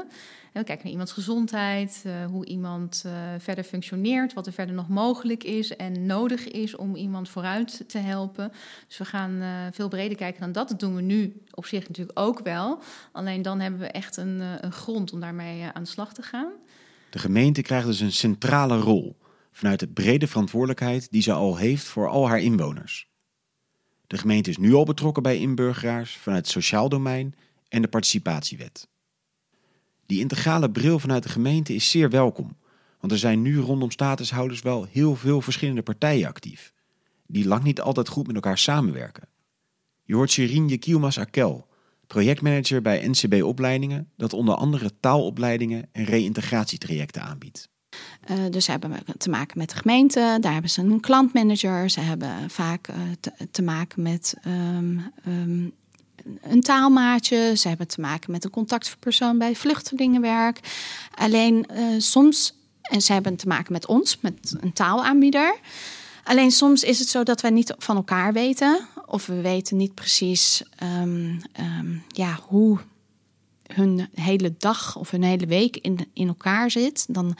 En 0.52 0.60
we 0.60 0.64
kijken 0.64 0.84
naar 0.84 0.92
iemands 0.92 1.12
gezondheid, 1.12 2.02
uh, 2.06 2.24
hoe 2.24 2.46
iemand 2.46 3.02
uh, 3.06 3.12
verder 3.38 3.64
functioneert, 3.64 4.34
wat 4.34 4.46
er 4.46 4.52
verder 4.52 4.74
nog 4.74 4.88
mogelijk 4.88 5.44
is 5.44 5.76
en 5.76 6.06
nodig 6.06 6.48
is 6.48 6.76
om 6.76 6.94
iemand 6.94 7.28
vooruit 7.28 7.84
te 7.86 7.98
helpen. 7.98 8.52
Dus 8.88 8.98
we 8.98 9.04
gaan 9.04 9.32
uh, 9.32 9.48
veel 9.70 9.88
breder 9.88 10.16
kijken 10.16 10.40
dan 10.40 10.52
dat. 10.52 10.68
Dat 10.68 10.80
doen 10.80 10.94
we 10.94 11.02
nu 11.02 11.42
op 11.50 11.66
zich 11.66 11.88
natuurlijk 11.88 12.18
ook 12.18 12.40
wel. 12.40 12.78
Alleen 13.12 13.42
dan 13.42 13.60
hebben 13.60 13.80
we 13.80 13.86
echt 13.86 14.16
een, 14.16 14.40
een 14.60 14.72
grond 14.72 15.12
om 15.12 15.20
daarmee 15.20 15.64
aan 15.72 15.82
de 15.82 15.88
slag 15.88 16.14
te 16.14 16.22
gaan. 16.22 16.52
De 17.10 17.18
gemeente 17.18 17.62
krijgt 17.62 17.86
dus 17.86 18.00
een 18.00 18.12
centrale 18.12 18.78
rol 18.78 19.16
vanuit 19.52 19.80
de 19.80 19.88
brede 19.88 20.26
verantwoordelijkheid 20.26 21.10
die 21.10 21.22
ze 21.22 21.32
al 21.32 21.56
heeft 21.56 21.84
voor 21.84 22.08
al 22.08 22.28
haar 22.28 22.40
inwoners. 22.40 23.10
De 24.12 24.18
gemeente 24.18 24.50
is 24.50 24.56
nu 24.56 24.74
al 24.74 24.84
betrokken 24.84 25.22
bij 25.22 25.38
inburgeraars 25.38 26.16
vanuit 26.16 26.42
het 26.42 26.52
sociaal 26.52 26.88
domein 26.88 27.34
en 27.68 27.82
de 27.82 27.88
participatiewet. 27.88 28.88
Die 30.06 30.20
integrale 30.20 30.70
bril 30.70 30.98
vanuit 30.98 31.22
de 31.22 31.28
gemeente 31.28 31.74
is 31.74 31.90
zeer 31.90 32.10
welkom, 32.10 32.56
want 33.00 33.12
er 33.12 33.18
zijn 33.18 33.42
nu 33.42 33.58
rondom 33.58 33.90
statushouders 33.90 34.62
wel 34.62 34.86
heel 34.90 35.16
veel 35.16 35.40
verschillende 35.40 35.82
partijen 35.82 36.28
actief, 36.28 36.72
die 37.26 37.46
lang 37.46 37.62
niet 37.62 37.80
altijd 37.80 38.08
goed 38.08 38.26
met 38.26 38.34
elkaar 38.34 38.58
samenwerken. 38.58 39.28
Je 40.02 40.14
hoort 40.14 40.30
Shirin 40.30 40.78
Kielmas 40.78 41.18
Akel, 41.18 41.66
projectmanager 42.06 42.82
bij 42.82 43.08
NCB 43.08 43.42
Opleidingen, 43.42 44.10
dat 44.16 44.32
onder 44.32 44.54
andere 44.54 44.90
taalopleidingen 45.00 45.88
en 45.92 46.04
reïntegratietrajecten 46.04 47.22
aanbiedt. 47.22 47.70
Uh, 48.30 48.36
dus 48.50 48.64
ze 48.64 48.70
hebben 48.70 48.92
te 49.18 49.30
maken 49.30 49.58
met 49.58 49.70
de 49.70 49.76
gemeente, 49.76 50.36
daar 50.40 50.52
hebben 50.52 50.70
ze 50.70 50.80
een 50.80 51.00
klantmanager. 51.00 51.90
Ze 51.90 52.00
hebben 52.00 52.50
vaak 52.50 52.88
uh, 52.88 52.96
te, 53.50 53.62
maken 53.62 54.02
met 54.02 54.34
um, 54.46 55.12
um, 55.26 55.72
een 56.42 56.60
taalmaatje. 56.60 57.56
Ze 57.56 57.68
hebben 57.68 57.88
te 57.88 58.00
maken 58.00 58.30
met 58.30 58.44
een 58.44 58.50
contactpersoon 58.50 59.38
bij 59.38 59.54
vluchtelingenwerk. 59.54 60.60
Alleen 61.14 61.66
uh, 61.70 61.84
soms, 61.98 62.54
en 62.82 63.02
ze 63.02 63.12
hebben 63.12 63.36
te 63.36 63.46
maken 63.46 63.72
met 63.72 63.86
ons, 63.86 64.18
met 64.20 64.56
een 64.60 64.72
taalaanbieder. 64.72 65.54
Alleen 66.24 66.50
soms 66.50 66.82
is 66.82 66.98
het 66.98 67.08
zo 67.08 67.22
dat 67.22 67.40
wij 67.40 67.50
niet 67.50 67.74
van 67.78 67.96
elkaar 67.96 68.32
weten. 68.32 68.86
Of 69.06 69.26
we 69.26 69.40
weten 69.40 69.76
niet 69.76 69.94
precies 69.94 70.62
um, 71.02 71.40
ja, 72.08 72.38
hoe 72.46 72.78
hun 73.66 74.08
hele 74.14 74.54
dag 74.58 74.96
of 74.96 75.10
hun 75.10 75.22
hele 75.22 75.46
week 75.46 75.76
in, 75.76 76.08
in 76.12 76.28
elkaar 76.28 76.70
zit. 76.70 77.06
Dan 77.08 77.36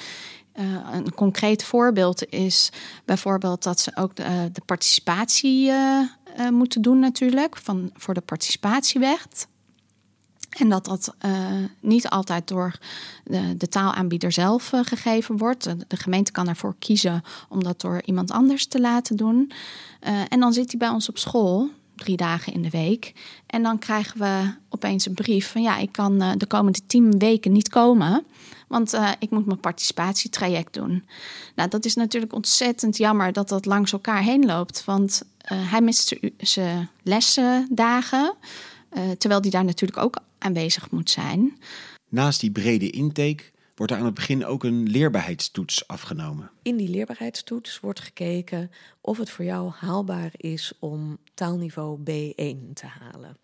uh, 0.61 0.88
een 0.92 1.14
concreet 1.14 1.64
voorbeeld 1.64 2.26
is 2.28 2.71
bijvoorbeeld 3.04 3.62
dat 3.62 3.80
ze 3.80 3.97
ook 3.97 4.16
de, 4.16 4.50
de 4.52 4.62
participatie 4.66 5.71
uh, 5.71 6.09
moeten 6.50 6.82
doen 6.82 6.99
natuurlijk 6.99 7.56
van, 7.56 7.90
voor 7.94 8.14
de 8.14 8.21
participatiewet. 8.21 9.47
En 10.52 10.68
dat 10.68 10.85
dat 10.85 11.14
niet 11.80 12.09
altijd 12.09 12.49
door 12.49 12.78
de, 13.25 13.56
de 13.56 13.68
taalaanbieder 13.68 14.32
zelf 14.32 14.73
gegeven 14.82 15.37
wordt. 15.37 15.64
De 15.88 15.97
gemeente 15.97 16.32
kan 16.32 16.49
ervoor 16.49 16.75
kiezen 16.78 17.23
om 17.49 17.62
dat 17.62 17.80
door 17.80 18.02
iemand 18.04 18.30
anders 18.30 18.66
te 18.66 18.80
laten 18.80 19.16
doen. 19.16 19.52
en 20.28 20.40
dan 20.40 20.52
zit 20.52 20.71
hij 20.71 20.78
bij 20.78 20.88
ons 20.88 21.09
op 21.09 21.18
school 21.18 21.71
drie 22.02 22.16
dagen 22.16 22.52
in 22.52 22.62
de 22.62 22.71
week. 22.71 23.12
En 23.47 23.62
dan 23.62 23.78
krijgen 23.78 24.18
we 24.18 24.54
opeens 24.68 25.06
een 25.06 25.14
brief 25.14 25.50
van 25.50 25.62
ja, 25.62 25.78
ik 25.78 25.92
kan 25.92 26.18
de 26.37 26.47
komende 26.47 26.87
tien 26.87 27.18
weken 27.18 27.52
niet 27.52 27.68
komen. 27.68 28.25
Want 28.68 28.94
uh, 28.94 29.11
ik 29.18 29.30
moet 29.30 29.47
mijn 29.47 29.61
participatietraject 29.61 30.75
doen. 30.75 31.04
Nou, 31.54 31.68
dat 31.68 31.85
is 31.85 31.94
natuurlijk 31.94 32.32
ontzettend 32.32 32.97
jammer 32.97 33.32
dat 33.32 33.49
dat 33.49 33.66
langs 33.66 33.92
elkaar 33.92 34.23
heen 34.23 34.44
loopt. 34.44 34.85
Want 34.85 35.23
uh, 35.52 35.71
hij 35.71 35.80
mist 35.80 36.16
zijn 36.38 36.88
lessendagen. 37.02 38.35
Uh, 38.92 39.11
terwijl 39.18 39.40
die 39.40 39.50
daar 39.50 39.64
natuurlijk 39.64 40.02
ook 40.02 40.16
aanwezig 40.38 40.90
moet 40.90 41.11
zijn. 41.11 41.59
Naast 42.09 42.40
die 42.40 42.50
brede 42.50 42.90
intake 42.90 43.42
wordt 43.82 43.96
er 43.96 44.00
aan 44.00 44.12
het 44.12 44.20
begin 44.26 44.46
ook 44.46 44.64
een 44.64 44.82
leerbaarheidstoets 44.82 45.88
afgenomen. 45.88 46.50
In 46.62 46.76
die 46.76 46.88
leerbaarheidstoets 46.88 47.80
wordt 47.80 48.00
gekeken 48.00 48.70
of 49.00 49.18
het 49.18 49.30
voor 49.30 49.44
jou 49.44 49.70
haalbaar 49.74 50.30
is 50.36 50.72
om 50.78 51.18
taalniveau 51.34 51.98
B1 51.98 52.72
te 52.74 52.86
halen. 52.86 53.36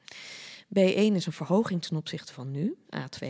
B1 0.79 1.15
is 1.15 1.27
een 1.27 1.33
verhoging 1.33 1.83
ten 1.83 1.97
opzichte 1.97 2.33
van 2.33 2.51
nu, 2.51 2.77
A2. 2.97 3.27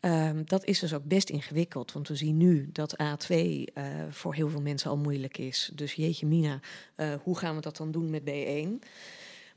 Um, 0.00 0.44
dat 0.46 0.64
is 0.64 0.78
dus 0.78 0.94
ook 0.94 1.04
best 1.04 1.30
ingewikkeld, 1.30 1.92
want 1.92 2.08
we 2.08 2.16
zien 2.16 2.36
nu 2.36 2.68
dat 2.72 2.96
A2 3.02 3.28
uh, 3.28 3.64
eh, 3.74 3.84
voor 4.10 4.34
heel 4.34 4.48
veel 4.48 4.62
mensen 4.62 4.90
al 4.90 4.96
moeilijk 4.96 5.38
is. 5.38 5.70
Dus 5.74 5.92
jeetje 5.92 6.26
mina, 6.26 6.60
uh, 6.96 7.14
hoe 7.22 7.38
gaan 7.38 7.54
we 7.54 7.60
dat 7.60 7.76
dan 7.76 7.90
doen 7.90 8.10
met 8.10 8.22
B1? 8.22 8.88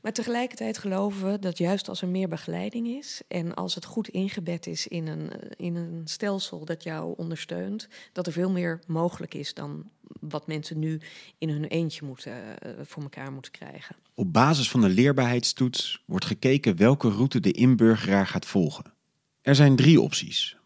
Maar 0.00 0.12
tegelijkertijd 0.12 0.78
geloven 0.78 1.30
we 1.30 1.38
dat 1.38 1.58
juist 1.58 1.88
als 1.88 2.02
er 2.02 2.08
meer 2.08 2.28
begeleiding 2.28 2.86
is 2.86 3.22
en 3.28 3.54
als 3.54 3.74
het 3.74 3.84
goed 3.84 4.08
ingebed 4.08 4.66
is 4.66 4.86
in 4.86 5.06
een, 5.06 5.30
eh, 5.30 5.66
in 5.66 5.76
een 5.76 6.02
stelsel 6.04 6.64
dat 6.64 6.82
jou 6.82 7.14
ondersteunt, 7.16 7.88
dat 8.12 8.26
er 8.26 8.32
veel 8.32 8.50
meer 8.50 8.80
mogelijk 8.86 9.34
is 9.34 9.54
dan 9.54 9.90
wat 10.20 10.46
mensen 10.46 10.78
nu 10.78 11.00
in 11.38 11.48
hun 11.48 11.64
eentje 11.64 12.04
moeten, 12.06 12.32
uh, 12.32 12.72
voor 12.82 13.02
elkaar 13.02 13.32
moeten 13.32 13.52
krijgen. 13.52 13.96
Op 14.14 14.32
basis 14.32 14.70
van 14.70 14.80
de 14.80 14.88
leerbaarheidstoets 14.88 16.02
wordt 16.06 16.24
gekeken 16.24 16.76
welke 16.76 17.08
route 17.08 17.40
de 17.40 17.52
inburgeraar 17.52 18.26
gaat 18.26 18.46
volgen. 18.46 18.92
Er 19.42 19.54
zijn 19.54 19.76
drie 19.76 20.00
opties. 20.00 20.56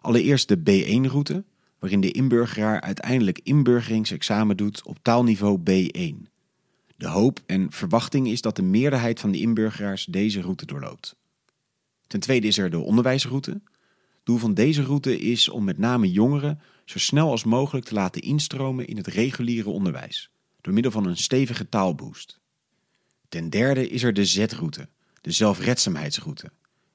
Allereerst 0.00 0.48
de 0.48 0.58
B1-route, 0.58 1.44
waarin 1.78 2.00
de 2.00 2.10
inburgeraar 2.10 2.80
uiteindelijk 2.80 3.40
inburgeringsexamen 3.42 4.56
doet 4.56 4.82
op 4.84 4.98
taalniveau 5.02 5.58
B1. 5.58 6.28
De 7.00 7.08
hoop 7.08 7.40
en 7.46 7.72
verwachting 7.72 8.28
is 8.28 8.40
dat 8.40 8.56
de 8.56 8.62
meerderheid 8.62 9.20
van 9.20 9.30
de 9.30 9.38
inburgeraars 9.38 10.04
deze 10.04 10.40
route 10.40 10.66
doorloopt. 10.66 11.16
Ten 12.06 12.20
tweede 12.20 12.46
is 12.46 12.58
er 12.58 12.70
de 12.70 12.78
onderwijsroute. 12.78 13.60
Doel 14.24 14.38
van 14.38 14.54
deze 14.54 14.82
route 14.82 15.18
is 15.18 15.48
om 15.48 15.64
met 15.64 15.78
name 15.78 16.10
jongeren 16.10 16.60
zo 16.84 16.98
snel 16.98 17.30
als 17.30 17.44
mogelijk 17.44 17.86
te 17.86 17.94
laten 17.94 18.22
instromen 18.22 18.86
in 18.86 18.96
het 18.96 19.06
reguliere 19.06 19.70
onderwijs, 19.70 20.30
door 20.60 20.72
middel 20.72 20.92
van 20.92 21.06
een 21.06 21.16
stevige 21.16 21.68
taalboost. 21.68 22.40
Ten 23.28 23.50
derde 23.50 23.88
is 23.88 24.02
er 24.02 24.12
de 24.12 24.24
Z-route, 24.24 24.88
de 25.20 25.30
zelfredzaamheidsroute 25.30 26.50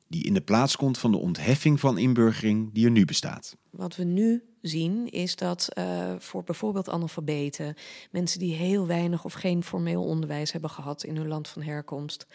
die 0.08 0.24
in 0.24 0.34
de 0.34 0.42
plaats 0.42 0.76
komt 0.76 0.98
van 0.98 1.12
de 1.12 1.18
ontheffing 1.18 1.80
van 1.80 1.98
inburgering 1.98 2.74
die 2.74 2.86
er 2.86 2.92
nu 2.92 3.06
bestaat. 3.06 3.58
Wat 3.70 3.96
we 3.96 4.04
nu 4.04 4.44
zien 4.68 5.10
is 5.10 5.36
dat 5.36 5.70
uh, 5.78 6.16
voor 6.18 6.44
bijvoorbeeld 6.44 6.90
analfabeten, 6.90 7.76
mensen 8.12 8.40
die 8.40 8.54
heel 8.54 8.88
weinig 8.88 9.26
of 9.26 9.34
geen 9.34 9.64
formeel 9.64 10.04
onderwijs 10.04 10.52
hebben 10.52 10.70
gehad 10.70 11.04
in 11.04 11.16
hun 11.16 11.28
land 11.28 11.48
van 11.48 11.62
herkomst, 11.62 12.26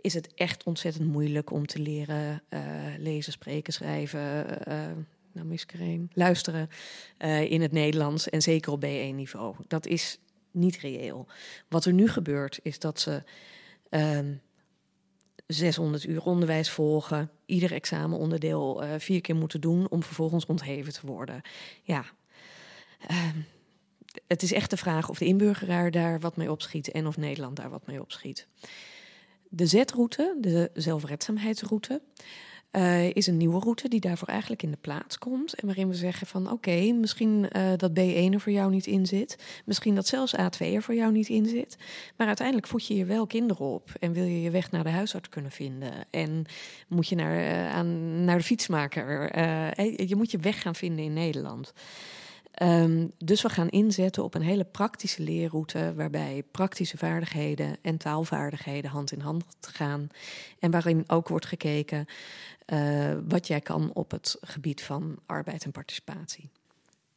is 0.00 0.14
het 0.14 0.34
echt 0.34 0.64
ontzettend 0.64 1.08
moeilijk 1.08 1.50
om 1.50 1.66
te 1.66 1.78
leren 1.78 2.42
uh, 2.50 2.60
lezen, 2.98 3.32
spreken, 3.32 3.72
schrijven. 3.72 4.46
Uh, 4.68 4.74
nou, 5.32 5.46
mis 5.46 5.66
luisteren 6.12 6.68
in 7.48 7.62
het 7.62 7.72
Nederlands 7.72 8.28
en 8.28 8.42
zeker 8.42 8.72
op 8.72 8.84
B1-niveau. 8.84 9.54
Dat 9.68 9.86
is 9.86 10.18
niet 10.50 10.76
reëel. 10.76 11.26
Wat 11.68 11.84
er 11.84 11.92
nu 11.92 12.08
gebeurt 12.08 12.58
is 12.62 12.78
dat 12.78 13.00
ze 13.00 13.22
ehm, 13.88 14.32
600 15.46 16.04
uur 16.04 16.22
onderwijs 16.22 16.70
volgen, 16.70 17.30
ieder 17.46 17.72
examenonderdeel 17.72 18.84
uh, 18.84 18.90
vier 18.98 19.20
keer 19.20 19.36
moeten 19.36 19.60
doen 19.60 19.90
om 19.90 20.02
vervolgens 20.02 20.46
ontheven 20.46 20.92
te 20.92 21.06
worden. 21.06 21.42
Ja, 21.82 22.04
uh, 23.10 23.30
het 24.26 24.42
is 24.42 24.52
echt 24.52 24.70
de 24.70 24.76
vraag 24.76 25.08
of 25.08 25.18
de 25.18 25.24
inburgeraar 25.24 25.90
daar 25.90 26.20
wat 26.20 26.36
mee 26.36 26.50
opschiet 26.50 26.90
en 26.90 27.06
of 27.06 27.16
Nederland 27.16 27.56
daar 27.56 27.70
wat 27.70 27.86
mee 27.86 28.00
opschiet. 28.00 28.46
De 29.48 29.66
Z-route, 29.66 30.36
de 30.40 30.70
zelfredzaamheidsroute, 30.74 32.02
uh, 32.76 33.14
is 33.14 33.26
een 33.26 33.36
nieuwe 33.36 33.60
route 33.60 33.88
die 33.88 34.00
daarvoor 34.00 34.28
eigenlijk 34.28 34.62
in 34.62 34.70
de 34.70 34.78
plaats 34.80 35.18
komt. 35.18 35.54
En 35.54 35.66
waarin 35.66 35.88
we 35.88 35.94
zeggen 35.94 36.26
van 36.26 36.50
oké, 36.50 36.92
misschien 36.92 37.48
uh, 37.56 37.72
dat 37.76 37.90
B1 37.90 38.32
er 38.32 38.40
voor 38.40 38.52
jou 38.52 38.70
niet 38.70 38.86
in 38.86 39.06
zit. 39.06 39.38
Misschien 39.64 39.94
dat 39.94 40.06
zelfs 40.06 40.36
A2 40.36 40.58
er 40.58 40.82
voor 40.82 40.94
jou 40.94 41.12
niet 41.12 41.28
in 41.28 41.46
zit. 41.46 41.76
Maar 42.16 42.26
uiteindelijk 42.26 42.66
voed 42.66 42.86
je 42.86 42.96
je 42.96 43.04
wel 43.04 43.26
kinderen 43.26 43.66
op. 43.66 43.90
En 44.00 44.12
wil 44.12 44.24
je 44.24 44.42
je 44.42 44.50
weg 44.50 44.70
naar 44.70 44.84
de 44.84 44.90
huisarts 44.90 45.28
kunnen 45.28 45.50
vinden. 45.50 45.92
En 46.10 46.44
moet 46.88 47.08
je 47.08 47.14
naar, 47.14 47.38
uh, 47.38 47.74
aan, 47.74 48.24
naar 48.24 48.38
de 48.38 48.44
fietsmaker. 48.44 49.38
je 50.08 50.16
moet 50.16 50.30
je 50.30 50.38
weg 50.38 50.62
gaan 50.62 50.74
vinden 50.74 51.04
in 51.04 51.12
Nederland. 51.12 51.72
Um, 52.62 53.12
dus 53.18 53.42
we 53.42 53.48
gaan 53.48 53.68
inzetten 53.68 54.24
op 54.24 54.34
een 54.34 54.42
hele 54.42 54.64
praktische 54.64 55.22
leerroute, 55.22 55.92
waarbij 55.96 56.42
praktische 56.50 56.96
vaardigheden 56.96 57.76
en 57.82 57.96
taalvaardigheden 57.96 58.90
hand 58.90 59.12
in 59.12 59.20
hand 59.20 59.44
gaan. 59.60 60.08
En 60.58 60.70
waarin 60.70 61.04
ook 61.06 61.28
wordt 61.28 61.46
gekeken 61.46 62.06
uh, 62.66 63.16
wat 63.28 63.46
jij 63.46 63.60
kan 63.60 63.90
op 63.92 64.10
het 64.10 64.36
gebied 64.40 64.82
van 64.82 65.18
arbeid 65.26 65.64
en 65.64 65.70
participatie. 65.70 66.48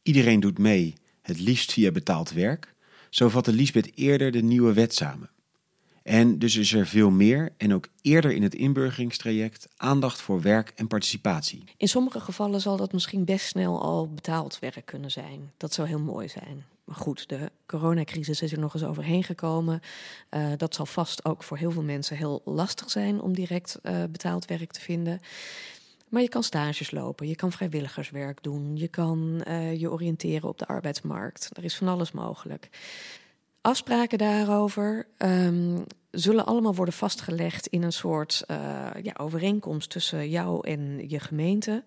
Iedereen 0.02 0.40
doet 0.40 0.58
mee, 0.58 0.94
het 1.22 1.40
liefst 1.40 1.72
via 1.72 1.90
betaald 1.90 2.30
werk. 2.30 2.74
Zo 3.10 3.28
vatte 3.28 3.52
Liesbeth 3.52 3.90
eerder 3.94 4.30
de 4.30 4.42
nieuwe 4.42 4.72
wet 4.72 4.94
samen. 4.94 5.30
En 6.02 6.38
dus 6.38 6.56
is 6.56 6.72
er 6.72 6.86
veel 6.86 7.10
meer 7.10 7.52
en 7.56 7.74
ook 7.74 7.88
eerder 8.02 8.32
in 8.32 8.42
het 8.42 8.54
inburgeringstraject 8.54 9.68
aandacht 9.76 10.20
voor 10.20 10.40
werk 10.40 10.72
en 10.76 10.86
participatie. 10.86 11.64
In 11.76 11.88
sommige 11.88 12.20
gevallen 12.20 12.60
zal 12.60 12.76
dat 12.76 12.92
misschien 12.92 13.24
best 13.24 13.46
snel 13.46 13.82
al 13.82 14.14
betaald 14.14 14.58
werk 14.58 14.86
kunnen 14.86 15.10
zijn. 15.10 15.52
Dat 15.56 15.72
zou 15.72 15.88
heel 15.88 16.00
mooi 16.00 16.28
zijn. 16.28 16.64
Maar 16.84 16.98
goed, 16.98 17.28
de 17.28 17.50
coronacrisis 17.66 18.42
is 18.42 18.52
er 18.52 18.58
nog 18.58 18.74
eens 18.74 18.84
overheen 18.84 19.24
gekomen. 19.24 19.80
Uh, 20.30 20.46
dat 20.56 20.74
zal 20.74 20.86
vast 20.86 21.24
ook 21.24 21.42
voor 21.42 21.56
heel 21.56 21.70
veel 21.70 21.82
mensen 21.82 22.16
heel 22.16 22.42
lastig 22.44 22.90
zijn 22.90 23.20
om 23.20 23.34
direct 23.34 23.78
uh, 23.82 24.04
betaald 24.10 24.44
werk 24.44 24.72
te 24.72 24.80
vinden. 24.80 25.20
Maar 26.08 26.22
je 26.22 26.28
kan 26.28 26.42
stages 26.42 26.90
lopen, 26.90 27.28
je 27.28 27.36
kan 27.36 27.52
vrijwilligerswerk 27.52 28.42
doen, 28.42 28.76
je 28.76 28.88
kan 28.88 29.44
uh, 29.48 29.80
je 29.80 29.90
oriënteren 29.90 30.48
op 30.48 30.58
de 30.58 30.66
arbeidsmarkt. 30.66 31.50
Er 31.52 31.64
is 31.64 31.76
van 31.76 31.88
alles 31.88 32.12
mogelijk. 32.12 32.68
Afspraken 33.60 34.18
daarover 34.18 35.06
um, 35.18 35.84
zullen 36.10 36.46
allemaal 36.46 36.74
worden 36.74 36.94
vastgelegd 36.94 37.66
in 37.66 37.82
een 37.82 37.92
soort 37.92 38.44
uh, 38.50 38.56
ja, 39.02 39.14
overeenkomst 39.16 39.90
tussen 39.90 40.28
jou 40.28 40.68
en 40.68 41.08
je 41.08 41.20
gemeente. 41.20 41.84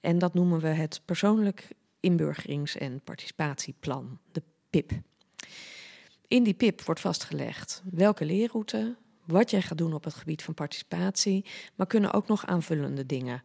En 0.00 0.18
dat 0.18 0.34
noemen 0.34 0.60
we 0.60 0.68
het 0.68 1.00
persoonlijk 1.04 1.68
inburgerings- 2.00 2.76
en 2.76 3.00
participatieplan, 3.00 4.18
de 4.32 4.42
PIP. 4.70 4.92
In 6.28 6.42
die 6.42 6.54
PIP 6.54 6.82
wordt 6.82 7.00
vastgelegd 7.00 7.82
welke 7.90 8.24
leerroute, 8.24 8.96
wat 9.24 9.50
jij 9.50 9.62
gaat 9.62 9.78
doen 9.78 9.94
op 9.94 10.04
het 10.04 10.14
gebied 10.14 10.42
van 10.42 10.54
participatie, 10.54 11.44
maar 11.74 11.86
kunnen 11.86 12.12
ook 12.12 12.28
nog 12.28 12.46
aanvullende 12.46 13.06
dingen 13.06 13.42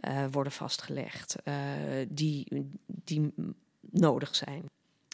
uh, 0.00 0.24
worden 0.30 0.52
vastgelegd 0.52 1.36
uh, 1.44 1.54
die, 2.08 2.70
die 2.86 3.32
nodig 3.90 4.34
zijn. 4.34 4.64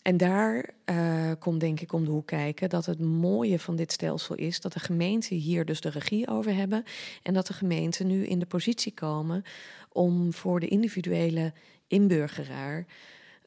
En 0.02 0.16
daar 0.16 0.71
uh, 0.90 1.30
komt 1.38 1.61
denk 1.61 1.80
ik 1.80 1.92
om 1.92 2.04
de 2.04 2.11
hoek 2.11 2.26
kijken 2.26 2.69
dat 2.69 2.87
het 2.87 3.00
mooie 3.00 3.59
van 3.59 3.76
dit 3.76 3.92
stelsel 3.92 4.35
is 4.35 4.61
dat 4.61 4.73
de 4.73 4.80
gemeenten 4.80 5.37
hier 5.37 5.64
dus 5.64 5.80
de 5.80 5.90
regie 5.90 6.28
over 6.28 6.54
hebben 6.54 6.85
en 7.23 7.35
dat 7.35 7.47
de 7.47 7.52
gemeenten 7.52 8.07
nu 8.07 8.26
in 8.26 8.38
de 8.38 8.47
positie 8.47 8.95
komen 8.95 9.42
om 9.92 10.33
voor 10.33 10.61
de 10.61 10.69
individuele 10.69 11.52
inburgeraar 11.87 12.87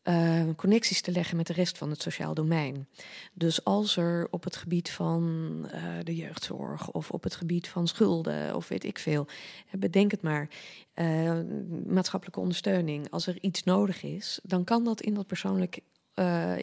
uh, 0.04 0.44
connecties 0.56 1.02
te 1.02 1.12
leggen 1.12 1.38
met 1.38 1.48
de 1.48 1.54
rest 1.54 1.78
van 1.78 1.90
het 1.90 2.02
sociaal 2.02 2.34
domein. 2.34 2.88
Dus 3.34 3.64
als 3.64 3.98
er 3.98 4.28
op 4.32 4.44
het 4.44 4.56
gebied 4.56 4.92
van 4.92 5.56
uh, 5.74 5.84
de 6.04 6.16
jeugdzorg 6.16 6.92
of 6.92 7.12
op 7.12 7.24
het 7.24 7.36
gebied 7.36 7.68
van 7.68 7.88
schulden 7.88 8.56
of 8.56 8.68
weet 8.68 8.84
ik 8.84 9.00
veel, 9.00 9.28
bedenk 9.72 10.12
het 10.12 10.22
maar, 10.22 10.50
uh, 10.96 11.40
maatschappelijke 11.86 12.40
ondersteuning, 12.40 13.10
als 13.10 13.28
er 13.28 13.42
iets 13.42 13.64
nodig 13.64 14.04
is, 14.04 14.40
dan 14.44 14.64
kan 14.64 14.84
dat 14.84 15.02
in 15.02 15.14
dat 15.14 15.28
persoonlijk 15.28 15.80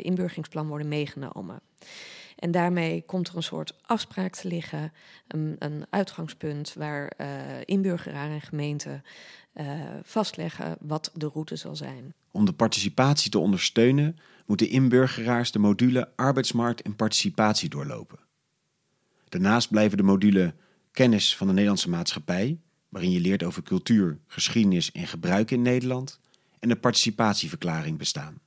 inburgeringsplan 0.02 0.68
worden 0.68 0.88
meegenomen. 0.88 1.60
En 2.40 2.50
daarmee 2.50 3.02
komt 3.06 3.28
er 3.28 3.36
een 3.36 3.42
soort 3.42 3.74
afspraak 3.82 4.34
te 4.34 4.48
liggen, 4.48 4.92
een, 5.28 5.86
uitgangspunt 5.90 6.74
waar 6.74 7.12
uh, 7.20 7.26
inburgeraar 7.64 8.30
en 8.30 8.40
gemeente 8.40 9.02
uh, 9.54 9.80
vastleggen 10.02 10.76
wat 10.80 11.10
de 11.14 11.30
route 11.32 11.56
zal 11.56 11.76
zijn. 11.76 12.14
Om 12.30 12.44
de 12.44 12.52
participatie 12.52 13.30
te 13.30 13.38
ondersteunen, 13.38 14.18
moeten 14.46 14.68
inburgeraars 14.68 15.52
de 15.52 15.58
module 15.58 16.12
arbeidsmarkt 16.16 16.82
en 16.82 16.96
participatie 16.96 17.68
doorlopen. 17.68 18.18
Daarnaast 19.28 19.70
blijven 19.70 19.96
de 19.96 20.02
module 20.02 20.54
kennis 20.92 21.36
van 21.36 21.46
de 21.46 21.52
Nederlandse 21.52 21.90
maatschappij, 21.90 22.58
waarin 22.88 23.10
je 23.10 23.20
leert 23.20 23.42
over 23.42 23.62
cultuur, 23.62 24.18
geschiedenis 24.26 24.92
en 24.92 25.06
gebruik 25.06 25.50
in 25.50 25.62
Nederland, 25.62 26.20
en 26.58 26.68
de 26.68 26.76
participatieverklaring 26.76 27.98
bestaan. 27.98 28.40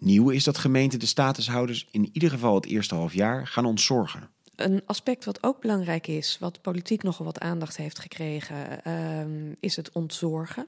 Nieuw 0.00 0.30
is 0.30 0.44
dat 0.44 0.58
gemeenten 0.58 0.98
de 0.98 1.06
statushouders 1.06 1.86
in 1.90 2.08
ieder 2.12 2.30
geval 2.30 2.54
het 2.54 2.66
eerste 2.66 2.94
half 2.94 3.14
jaar 3.14 3.46
gaan 3.46 3.64
ontzorgen. 3.64 4.28
Een 4.56 4.82
aspect 4.86 5.24
wat 5.24 5.42
ook 5.42 5.60
belangrijk 5.60 6.06
is, 6.06 6.36
wat 6.40 6.62
politiek 6.62 7.02
nogal 7.02 7.24
wat 7.24 7.40
aandacht 7.40 7.76
heeft 7.76 7.98
gekregen, 7.98 8.80
uh, 8.86 9.52
is 9.60 9.76
het 9.76 9.92
ontzorgen. 9.92 10.66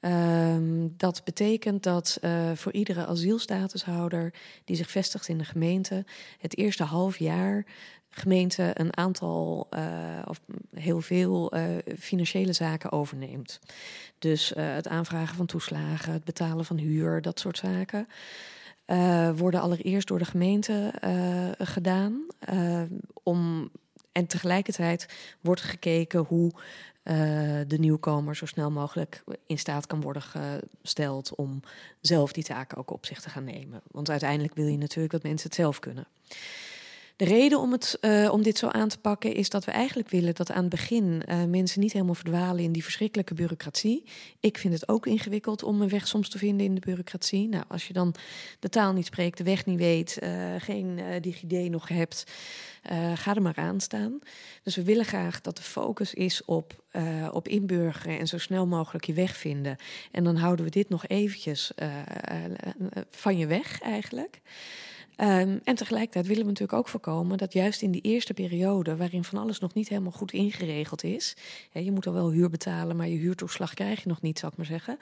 Uh, 0.00 0.56
dat 0.96 1.24
betekent 1.24 1.82
dat 1.82 2.18
uh, 2.22 2.50
voor 2.54 2.72
iedere 2.72 3.06
asielstatushouder 3.06 4.34
die 4.64 4.76
zich 4.76 4.90
vestigt 4.90 5.28
in 5.28 5.38
de 5.38 5.44
gemeente, 5.44 6.04
het 6.38 6.56
eerste 6.56 6.84
half 6.84 7.18
jaar 7.18 7.66
gemeente 8.10 8.70
een 8.74 8.96
aantal 8.96 9.68
uh, 9.74 9.80
of 10.24 10.40
heel 10.74 11.00
veel 11.00 11.56
uh, 11.56 11.62
financiële 11.98 12.52
zaken 12.52 12.92
overneemt. 12.92 13.60
Dus 14.18 14.52
uh, 14.52 14.74
het 14.74 14.88
aanvragen 14.88 15.36
van 15.36 15.46
toeslagen, 15.46 16.12
het 16.12 16.24
betalen 16.24 16.64
van 16.64 16.78
huur, 16.78 17.22
dat 17.22 17.40
soort 17.40 17.58
zaken. 17.58 18.08
worden 19.36 19.60
allereerst 19.60 20.08
door 20.08 20.18
de 20.18 20.24
gemeente 20.24 20.92
gedaan. 21.58 22.26
om, 23.22 23.70
en 24.12 24.26
tegelijkertijd 24.26 25.08
wordt 25.40 25.60
gekeken 25.60 26.20
hoe 26.20 26.52
de 27.66 27.76
nieuwkomer 27.78 28.36
zo 28.36 28.46
snel 28.46 28.70
mogelijk 28.70 29.24
in 29.46 29.58
staat 29.58 29.86
kan 29.86 30.00
worden 30.00 30.22
gesteld 30.22 31.34
om 31.34 31.60
zelf 32.00 32.32
die 32.32 32.44
taken 32.44 32.78
ook 32.78 32.90
op 32.90 33.06
zich 33.06 33.20
te 33.20 33.30
gaan 33.30 33.44
nemen. 33.44 33.80
Want 33.90 34.10
uiteindelijk 34.10 34.54
wil 34.54 34.66
je 34.66 34.78
natuurlijk 34.78 35.12
dat 35.12 35.22
mensen 35.22 35.48
het 35.48 35.58
zelf 35.58 35.78
kunnen. 35.78 36.06
De 37.20 37.26
reden 37.26 37.60
om, 37.60 37.72
het, 37.72 37.98
uh, 38.00 38.32
om 38.32 38.42
dit 38.42 38.58
zo 38.58 38.68
aan 38.68 38.88
te 38.88 38.98
pakken 38.98 39.34
is 39.34 39.48
dat 39.50 39.64
we 39.64 39.70
eigenlijk 39.70 40.08
willen 40.08 40.34
dat 40.34 40.50
aan 40.50 40.60
het 40.60 40.70
begin 40.70 41.22
uh, 41.28 41.44
mensen 41.44 41.80
niet 41.80 41.92
helemaal 41.92 42.14
verdwalen 42.14 42.64
in 42.64 42.72
die 42.72 42.82
verschrikkelijke 42.82 43.34
bureaucratie. 43.34 44.04
Ik 44.40 44.58
vind 44.58 44.74
het 44.74 44.88
ook 44.88 45.06
ingewikkeld 45.06 45.62
om 45.62 45.80
een 45.80 45.88
weg 45.88 46.08
soms 46.08 46.28
te 46.28 46.38
vinden 46.38 46.66
in 46.66 46.74
de 46.74 46.80
bureaucratie. 46.80 47.48
Nou, 47.48 47.64
als 47.68 47.86
je 47.86 47.92
dan 47.92 48.14
de 48.60 48.68
taal 48.68 48.92
niet 48.92 49.06
spreekt, 49.06 49.38
de 49.38 49.44
weg 49.44 49.66
niet 49.66 49.78
weet, 49.78 50.18
uh, 50.22 50.54
geen 50.58 51.00
DigiD 51.20 51.70
nog 51.70 51.88
hebt, 51.88 52.24
ga 53.14 53.34
er 53.34 53.42
maar 53.42 53.56
aan 53.56 53.80
staan. 53.80 54.18
Dus 54.62 54.76
we 54.76 54.84
willen 54.84 55.04
graag 55.04 55.40
dat 55.40 55.56
de 55.56 55.62
focus 55.62 56.14
is 56.14 56.44
op, 56.44 56.84
op 57.32 57.48
inburgeren 57.48 58.18
en 58.18 58.26
zo 58.26 58.38
snel 58.38 58.66
mogelijk 58.66 59.04
je 59.04 59.12
weg 59.12 59.36
vinden. 59.36 59.76
En 60.10 60.24
dan 60.24 60.36
houden 60.36 60.64
we 60.64 60.70
dit 60.70 60.88
nog 60.88 61.06
eventjes 61.06 61.72
van 63.10 63.38
je 63.38 63.46
weg 63.46 63.80
eigenlijk. 63.80 64.40
Um, 65.16 65.60
en 65.64 65.74
tegelijkertijd 65.74 66.26
willen 66.26 66.42
we 66.42 66.48
natuurlijk 66.48 66.78
ook 66.78 66.88
voorkomen 66.88 67.38
dat 67.38 67.52
juist 67.52 67.82
in 67.82 67.90
die 67.90 68.00
eerste 68.00 68.34
periode, 68.34 68.96
waarin 68.96 69.24
van 69.24 69.38
alles 69.38 69.58
nog 69.58 69.74
niet 69.74 69.88
helemaal 69.88 70.12
goed 70.12 70.32
ingeregeld 70.32 71.04
is, 71.04 71.36
je 71.72 71.92
moet 71.92 72.06
al 72.06 72.12
wel 72.12 72.30
huur 72.30 72.50
betalen, 72.50 72.96
maar 72.96 73.08
je 73.08 73.18
huurtoeslag 73.18 73.74
krijg 73.74 74.02
je 74.02 74.08
nog 74.08 74.22
niet, 74.22 74.38
zal 74.38 74.48
ik 74.48 74.56
maar 74.56 74.66
zeggen, 74.66 74.98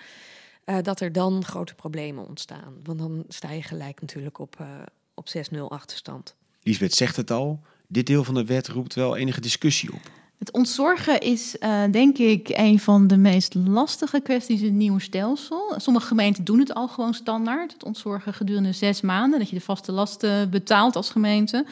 uh, 0.66 0.76
dat 0.82 1.00
er 1.00 1.12
dan 1.12 1.44
grote 1.44 1.74
problemen 1.74 2.26
ontstaan. 2.26 2.74
Want 2.82 2.98
dan 2.98 3.24
sta 3.28 3.50
je 3.50 3.62
gelijk 3.62 4.00
natuurlijk 4.00 4.38
op, 4.38 4.56
uh, 4.60 4.66
op 5.14 5.28
6-0 5.28 5.58
achterstand. 5.68 6.34
Lisbeth 6.62 6.94
zegt 6.94 7.16
het 7.16 7.30
al, 7.30 7.60
dit 7.86 8.06
deel 8.06 8.24
van 8.24 8.34
de 8.34 8.44
wet 8.44 8.68
roept 8.68 8.94
wel 8.94 9.16
enige 9.16 9.40
discussie 9.40 9.92
op. 9.92 10.10
Het 10.38 10.52
ontzorgen 10.52 11.20
is 11.20 11.56
uh, 11.60 11.82
denk 11.90 12.18
ik 12.18 12.48
een 12.48 12.78
van 12.80 13.06
de 13.06 13.16
meest 13.16 13.54
lastige 13.54 14.20
kwesties 14.20 14.60
in 14.60 14.66
het 14.66 14.74
nieuwe 14.74 15.00
stelsel. 15.00 15.74
Sommige 15.76 16.06
gemeenten 16.06 16.44
doen 16.44 16.58
het 16.58 16.74
al 16.74 16.88
gewoon 16.88 17.14
standaard. 17.14 17.72
Het 17.72 17.84
ontzorgen 17.84 18.34
gedurende 18.34 18.72
zes 18.72 19.00
maanden, 19.00 19.38
dat 19.38 19.48
je 19.48 19.54
de 19.54 19.62
vaste 19.62 19.92
lasten 19.92 20.50
betaalt 20.50 20.96
als 20.96 21.10
gemeente. 21.10 21.64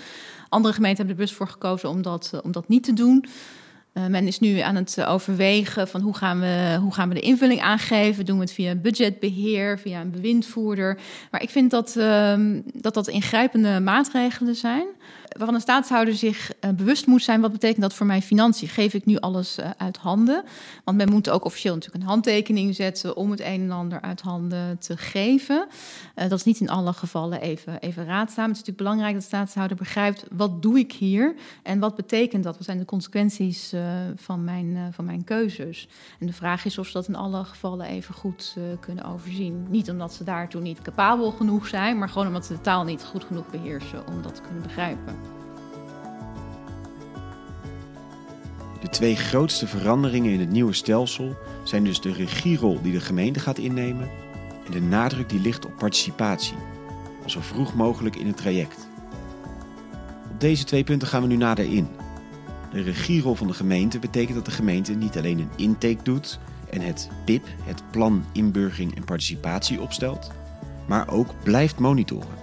Andere 0.48 0.74
gemeenten 0.74 1.07
hebben 1.07 1.14
er 1.14 1.20
bewust 1.20 1.35
voor 1.35 1.48
gekozen 1.48 1.88
om 1.88 2.02
dat, 2.02 2.31
uh, 2.35 2.40
om 2.42 2.52
dat 2.52 2.68
niet 2.68 2.83
te 2.83 2.92
doen. 2.92 3.24
Uh, 3.98 4.06
men 4.06 4.26
is 4.26 4.38
nu 4.38 4.59
aan 4.59 4.74
het 4.74 5.04
overwegen 5.04 5.88
van 5.88 6.00
hoe 6.00 6.14
gaan, 6.14 6.40
we, 6.40 6.78
hoe 6.80 6.94
gaan 6.94 7.09
we 7.09 7.14
de 7.14 7.20
invulling 7.20 7.61
aangeven. 7.61 8.24
Doen 8.24 8.37
we 8.37 8.42
het 8.42 8.52
via 8.52 8.74
budgetbeheer, 8.74 9.78
via 9.78 10.00
een 10.00 10.11
bewindvoerder. 10.11 10.98
Maar 11.30 11.42
ik 11.42 11.50
vind 11.50 11.70
dat 11.70 11.94
uh, 11.98 12.35
dat, 12.74 12.94
dat 12.94 13.09
ingrijpende 13.09 13.80
maatregelen 13.80 14.54
zijn 14.54 14.87
waarvan 15.37 15.54
een 15.54 15.61
staatshouder 15.61 16.14
zich 16.14 16.52
uh, 16.61 16.70
bewust 16.70 17.06
moet 17.06 17.22
zijn... 17.22 17.40
wat 17.40 17.52
betekent 17.52 17.80
dat 17.80 17.94
voor 17.94 18.06
mijn 18.06 18.22
financiën? 18.22 18.68
Geef 18.68 18.94
ik 18.94 19.04
nu 19.04 19.16
alles 19.16 19.59
uit 19.76 19.96
handen? 19.96 20.44
Want 20.85 20.96
men 20.96 21.11
moet 21.11 21.30
ook 21.30 21.44
officieel 21.44 21.74
natuurlijk 21.74 22.02
een 22.02 22.11
handtekening 22.11 22.74
zetten... 22.74 23.16
om 23.16 23.30
het 23.30 23.40
een 23.40 23.61
en 23.61 23.70
ander 23.70 24.00
uit 24.00 24.20
handen 24.20 24.78
te 24.78 24.96
geven. 24.96 25.66
Dat 26.14 26.32
is 26.32 26.44
niet 26.44 26.61
in 26.61 26.68
alle 26.68 26.92
gevallen 26.92 27.40
even, 27.40 27.78
even 27.80 28.04
raadzaam. 28.04 28.48
Het 28.48 28.56
is 28.56 28.64
natuurlijk 28.64 28.76
belangrijk 28.76 29.12
dat 29.12 29.22
de 29.22 29.28
staatshouder 29.28 29.76
begrijpt... 29.76 30.24
wat 30.32 30.62
doe 30.62 30.78
ik 30.78 30.92
hier 30.92 31.35
en 31.62 31.78
wat 31.78 31.96
betekent 31.96 32.44
dat? 32.44 32.56
Wat 32.56 32.64
zijn 32.64 32.78
de 32.78 32.85
consequenties 32.85 33.72
van, 34.16 34.44
mijn, 34.44 34.92
van 34.92 35.05
mijn 35.05 35.25
keuzes? 35.25 35.88
En 36.18 36.27
de 36.27 36.33
vraag 36.33 36.64
is 36.64 36.79
of 36.79 36.87
ze 36.87 36.92
dat 36.92 37.09
in 37.09 37.16
alle 37.16 37.44
gevallen 37.44 37.87
even 37.87 38.14
goed 38.14 38.57
kunnen 38.81 39.05
overzien. 39.05 39.66
Niet 39.68 39.90
omdat 39.90 40.14
ze 40.14 40.25
daartoe 40.25 40.61
niet 40.61 40.83
capabel 40.83 41.31
genoeg 41.31 41.66
zijn... 41.66 41.99
maar 41.99 42.09
gewoon 42.09 42.27
omdat 42.27 42.46
ze 42.46 42.53
de 42.53 42.61
taal 42.61 42.85
niet 42.85 43.05
goed 43.05 43.25
genoeg 43.25 43.51
beheersen 43.51 44.07
om 44.07 44.22
dat 44.22 44.35
te 44.35 44.40
kunnen 44.42 44.62
begrijpen. 44.62 45.16
De 48.81 48.88
twee 48.88 49.16
grootste 49.16 49.66
veranderingen 49.66 50.33
in 50.33 50.40
het 50.40 50.51
nieuwe 50.51 50.72
stelsel 50.72 51.37
zijn 51.64 51.85
dus 51.85 52.01
de 52.01 52.12
regierol 52.12 52.83
die 52.83 52.92
de 52.92 53.01
gemeente 53.01 53.40
gaat 53.40 53.59
innemen 53.59 54.11
en 54.66 54.72
de 54.72 54.81
nadruk 54.81 55.29
die 55.29 55.40
ligt 55.40 55.66
op 55.66 55.77
participatie, 55.77 56.57
zo 57.25 57.40
vroeg 57.40 57.75
mogelijk 57.75 58.16
in 58.16 58.27
het 58.27 58.37
traject. 58.37 58.88
Op 60.33 60.40
deze 60.40 60.64
twee 60.64 60.85
punten 60.85 61.09
gaan 61.09 61.22
we 61.22 61.29
nu 61.29 61.37
nader 61.37 61.72
in. 61.72 61.88
De 62.77 62.83
regierol 62.83 63.35
van 63.35 63.47
de 63.47 63.53
gemeente 63.53 63.99
betekent 63.99 64.35
dat 64.35 64.45
de 64.45 64.51
gemeente 64.51 64.93
niet 64.93 65.17
alleen 65.17 65.39
een 65.39 65.51
intake 65.57 66.03
doet 66.03 66.39
en 66.71 66.81
het 66.81 67.09
PIP, 67.25 67.47
het 67.62 67.83
Plan 67.91 68.25
Inburgering 68.33 68.97
en 68.97 69.05
Participatie, 69.05 69.81
opstelt, 69.81 70.31
maar 70.89 71.09
ook 71.09 71.43
blijft 71.43 71.79
monitoren. 71.79 72.39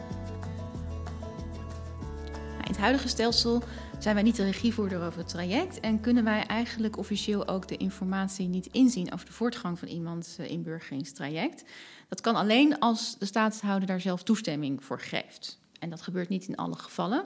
In 2.63 2.69
het 2.69 2.77
huidige 2.77 3.07
stelsel 3.07 3.63
zijn 3.99 4.15
wij 4.15 4.23
niet 4.23 4.35
de 4.35 4.43
regievoerder 4.43 5.05
over 5.05 5.19
het 5.19 5.29
traject 5.29 5.79
en 5.79 5.99
kunnen 5.99 6.23
wij 6.23 6.45
eigenlijk 6.45 6.97
officieel 6.97 7.47
ook 7.47 7.67
de 7.67 7.77
informatie 7.77 8.47
niet 8.47 8.67
inzien 8.71 9.13
over 9.13 9.25
de 9.25 9.33
voortgang 9.33 9.79
van 9.79 9.87
iemands 9.87 10.39
uh, 10.39 10.49
inburgeringstraject. 10.49 11.63
Dat 12.09 12.21
kan 12.21 12.35
alleen 12.35 12.79
als 12.79 13.15
de 13.19 13.25
staatshouder 13.25 13.87
daar 13.87 14.01
zelf 14.01 14.23
toestemming 14.23 14.83
voor 14.83 14.99
geeft. 14.99 15.59
En 15.79 15.89
dat 15.89 16.01
gebeurt 16.01 16.29
niet 16.29 16.47
in 16.47 16.55
alle 16.55 16.75
gevallen. 16.75 17.25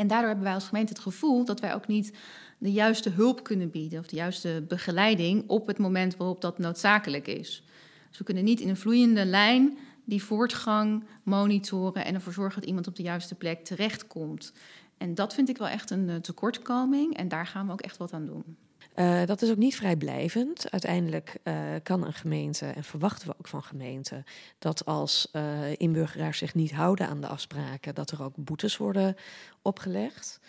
En 0.00 0.06
daardoor 0.06 0.28
hebben 0.28 0.46
wij 0.46 0.54
als 0.54 0.66
gemeente 0.66 0.92
het 0.92 1.02
gevoel 1.02 1.44
dat 1.44 1.60
wij 1.60 1.74
ook 1.74 1.86
niet 1.86 2.16
de 2.58 2.72
juiste 2.72 3.10
hulp 3.10 3.42
kunnen 3.42 3.70
bieden 3.70 3.98
of 3.98 4.06
de 4.06 4.16
juiste 4.16 4.64
begeleiding 4.68 5.44
op 5.46 5.66
het 5.66 5.78
moment 5.78 6.16
waarop 6.16 6.40
dat 6.40 6.58
noodzakelijk 6.58 7.26
is. 7.26 7.64
Dus 8.08 8.18
we 8.18 8.24
kunnen 8.24 8.44
niet 8.44 8.60
in 8.60 8.68
een 8.68 8.76
vloeiende 8.76 9.24
lijn 9.24 9.78
die 10.04 10.22
voortgang 10.22 11.04
monitoren 11.22 12.04
en 12.04 12.14
ervoor 12.14 12.32
zorgen 12.32 12.60
dat 12.60 12.68
iemand 12.68 12.86
op 12.86 12.96
de 12.96 13.02
juiste 13.02 13.34
plek 13.34 13.64
terechtkomt. 13.64 14.52
En 14.98 15.14
dat 15.14 15.34
vind 15.34 15.48
ik 15.48 15.58
wel 15.58 15.68
echt 15.68 15.90
een 15.90 16.08
uh, 16.08 16.16
tekortkoming 16.16 17.16
en 17.16 17.28
daar 17.28 17.46
gaan 17.46 17.66
we 17.66 17.72
ook 17.72 17.80
echt 17.80 17.96
wat 17.96 18.12
aan 18.12 18.26
doen. 18.26 18.56
Uh, 18.96 19.24
dat 19.26 19.42
is 19.42 19.50
ook 19.50 19.56
niet 19.56 19.76
vrijblijvend. 19.76 20.70
Uiteindelijk 20.70 21.36
uh, 21.44 21.54
kan 21.82 22.06
een 22.06 22.12
gemeente, 22.12 22.66
en 22.66 22.84
verwachten 22.84 23.28
we 23.28 23.34
ook 23.38 23.48
van 23.48 23.62
gemeenten, 23.62 24.24
dat 24.58 24.84
als 24.84 25.28
uh, 25.32 25.72
inburgeraars 25.76 26.38
zich 26.38 26.54
niet 26.54 26.72
houden 26.72 27.08
aan 27.08 27.20
de 27.20 27.26
afspraken, 27.26 27.94
dat 27.94 28.10
er 28.10 28.22
ook 28.22 28.34
boetes 28.36 28.76
worden 28.76 29.16
opgelegd. 29.62 30.40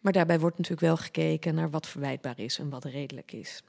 Maar 0.00 0.12
daarbij 0.12 0.40
wordt 0.40 0.56
natuurlijk 0.56 0.86
wel 0.86 0.96
gekeken 0.96 1.54
naar 1.54 1.70
wat 1.70 1.86
verwijtbaar 1.86 2.38
is 2.38 2.58
en 2.58 2.70
wat 2.70 2.84
redelijk 2.84 3.32
is. 3.32 3.62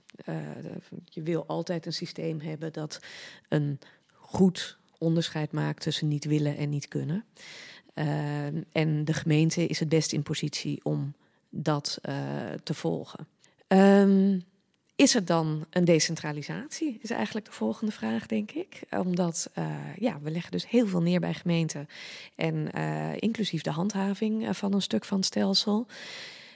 Je 1.05 1.21
wil 1.21 1.45
altijd 1.47 1.85
een 1.85 1.93
systeem 1.93 2.39
hebben 2.39 2.73
dat 2.73 2.99
een 3.49 3.79
goed 4.11 4.77
onderscheid 4.97 5.51
maakt 5.51 5.81
tussen 5.81 6.07
niet 6.07 6.25
willen 6.25 6.57
en 6.57 6.69
niet 6.69 6.87
kunnen. 6.87 7.25
En 8.71 9.05
de 9.05 9.13
gemeente 9.13 9.65
is 9.65 9.79
het 9.79 9.89
best 9.89 10.13
in 10.13 10.23
positie 10.23 10.79
om 10.83 11.13
dat 11.49 11.99
te 12.63 12.73
volgen. 12.73 13.27
Um, 13.73 14.43
is 14.95 15.15
er 15.15 15.25
dan 15.25 15.65
een 15.69 15.85
decentralisatie? 15.85 16.99
Is 17.01 17.09
eigenlijk 17.09 17.45
de 17.45 17.51
volgende 17.51 17.91
vraag, 17.91 18.25
denk 18.25 18.51
ik. 18.51 18.81
Omdat 18.89 19.49
uh, 19.57 19.65
ja, 19.97 20.19
we 20.21 20.31
leggen 20.31 20.51
dus 20.51 20.69
heel 20.69 20.87
veel 20.87 21.01
neer 21.01 21.19
bij 21.19 21.33
gemeenten. 21.33 21.87
En 22.35 22.69
uh, 22.75 23.09
inclusief 23.15 23.61
de 23.61 23.71
handhaving 23.71 24.57
van 24.57 24.73
een 24.73 24.81
stuk 24.81 25.05
van 25.05 25.17
het 25.17 25.25
stelsel. 25.25 25.87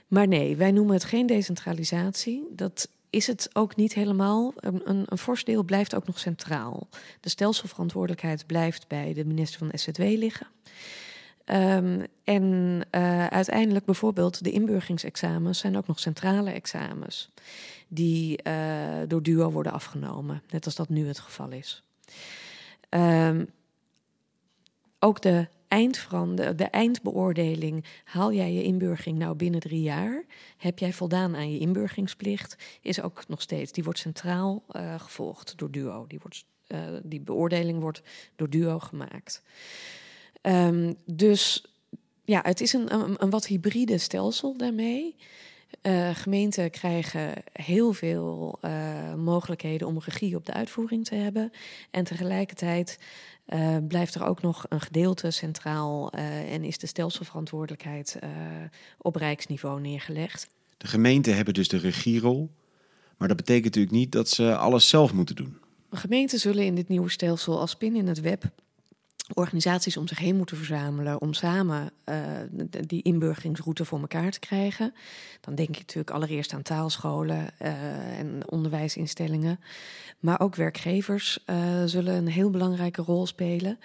Maar 0.08 0.28
nee, 0.28 0.56
wij 0.56 0.72
noemen 0.72 0.94
het 0.94 1.04
geen 1.04 1.26
decentralisatie. 1.26 2.44
Dat 2.52 2.90
is 3.10 3.28
het 3.28 3.50
ook 3.54 3.76
niet 3.76 3.94
helemaal. 3.94 4.54
Een, 4.56 4.82
een, 4.84 5.04
een 5.06 5.18
fors 5.18 5.44
deel 5.44 5.64
blijft 5.64 5.96
ook 5.96 6.08
nog 6.08 6.20
centraal. 6.20 6.88
De 7.20 7.30
stelselverantwoordelijkheid 7.30 8.46
blijft 8.46 8.88
bij 8.88 9.14
de 9.14 9.26
minister 9.26 9.60
van 9.60 9.80
SZW 9.80 10.02
liggen. 10.02 10.48
Um, 11.54 12.06
en 12.24 12.44
uh, 12.92 13.28
uiteindelijk 13.28 13.86
bijvoorbeeld 13.86 14.44
de 14.44 14.52
inburgeringsexamens 14.52 15.60
zijn 15.60 15.78
ook 15.78 15.88
nog 15.88 16.00
centrale 16.00 16.52
examens 16.52 17.30
die 17.88 18.40
uh, 18.44 18.54
door 19.08 19.24
DUO 19.24 19.52
worden 19.52 19.72
afgenomen, 19.72 20.42
net 20.50 20.66
als 20.66 20.76
dat 20.76 20.90
nu 20.90 21.08
het 21.08 21.20
geval 21.20 21.52
is. 21.52 21.84
Um, 22.90 23.48
ook 25.00 25.22
de, 25.22 25.48
eindverande, 25.68 26.56
de 26.56 26.64
eindbeoordeling, 26.64 27.86
haal 28.04 28.34
jij 28.34 28.54
je 28.54 28.64
inburgering 28.64 29.18
nou 29.18 29.36
binnen 29.36 29.60
drie 29.60 29.82
jaar? 29.82 30.26
Heb 30.58 30.80
jij 30.80 30.94
voldaan 30.94 31.36
aan 31.36 31.52
je 31.52 31.60
inburgeringsplicht? 31.60 32.80
Is 32.82 33.02
ook 33.02 33.28
nog 33.28 33.42
steeds, 33.42 33.72
die 33.72 33.84
wordt 33.84 34.00
centraal 34.00 34.64
uh, 34.72 35.00
gevolgd 35.00 35.58
door 35.58 35.72
DUO. 35.72 36.08
Die, 36.08 36.20
wordt, 36.22 36.46
die 37.04 37.22
beoordeling 37.22 37.80
wordt 37.80 38.02
door 38.36 38.50
DUO 38.50 38.80
gemaakt. 38.80 39.44
Um, 40.48 40.96
dus 41.06 41.66
ja, 42.26 42.40
het 42.44 42.62
is 42.62 42.74
een, 42.74 42.94
een, 42.94 43.16
een 43.18 43.30
wat 43.30 43.48
hybride 43.48 43.98
stelsel 43.98 44.58
daarmee. 44.58 45.16
Uh, 45.82 46.10
gemeenten 46.16 46.70
krijgen 46.70 47.34
heel 47.54 47.94
veel 47.94 48.60
uh, 48.62 49.14
mogelijkheden 49.14 49.88
om 49.88 50.00
regie 50.00 50.36
op 50.36 50.46
de 50.46 50.54
uitvoering 50.54 51.06
te 51.06 51.16
hebben. 51.16 51.52
En 51.92 52.04
tegelijkertijd 52.04 53.00
uh, 53.48 53.78
blijft 53.88 54.16
er 54.16 54.26
ook 54.26 54.42
nog 54.42 54.66
een 54.70 54.82
gedeelte 54.82 55.32
centraal 55.32 56.12
en 56.12 56.64
is 56.64 56.78
de 56.78 56.88
stelselverantwoordelijkheid 56.88 58.20
op 58.98 59.16
rijksniveau 59.16 59.82
neergelegd. 59.82 60.50
De 60.78 60.88
gemeenten 60.88 61.36
hebben 61.36 61.54
dus 61.54 61.68
de 61.68 61.78
regierol, 61.78 62.50
maar 63.18 63.28
dat 63.28 63.38
betekent 63.38 63.66
natuurlijk 63.66 63.96
niet 63.96 64.12
dat 64.12 64.30
ze 64.30 64.56
alles 64.56 64.90
zelf 64.90 65.14
moeten 65.14 65.36
doen. 65.36 65.58
Gemeenten 65.90 66.40
zullen 66.40 66.66
in 66.66 66.76
dit 66.76 66.88
nieuwe 66.88 67.10
stelsel 67.10 67.60
als 67.60 67.76
pin 67.76 67.96
in 67.96 68.08
het 68.08 68.22
web 68.22 68.52
organisaties 69.34 69.98
om 69.98 70.08
zich 70.08 70.18
heen 70.18 70.36
moeten 70.36 70.58
verzamelen 70.58 71.22
om 71.22 71.34
samen 71.34 71.92
uh, 72.06 72.18
die 72.88 73.02
inburgeringsroute 73.02 73.86
voor 73.86 74.00
elkaar 74.00 74.32
te 74.32 74.40
krijgen. 74.40 74.94
Dan 75.42 75.56
denk 75.56 75.70
je 75.70 75.80
natuurlijk 75.80 76.12
allereerst 76.12 76.54
aan 76.54 76.62
taalscholen 76.62 77.48
uh, 77.62 78.20
en 78.20 78.42
onderwijsinstellingen. 78.50 79.60
Maar 80.20 80.40
ook 80.40 80.56
werkgevers 80.56 81.40
uh, 81.46 81.84
zullen 81.86 82.16
een 82.16 82.28
heel 82.28 82.50
belangrijke 82.50 83.02
rol 83.02 83.28
spelen. 83.28 83.80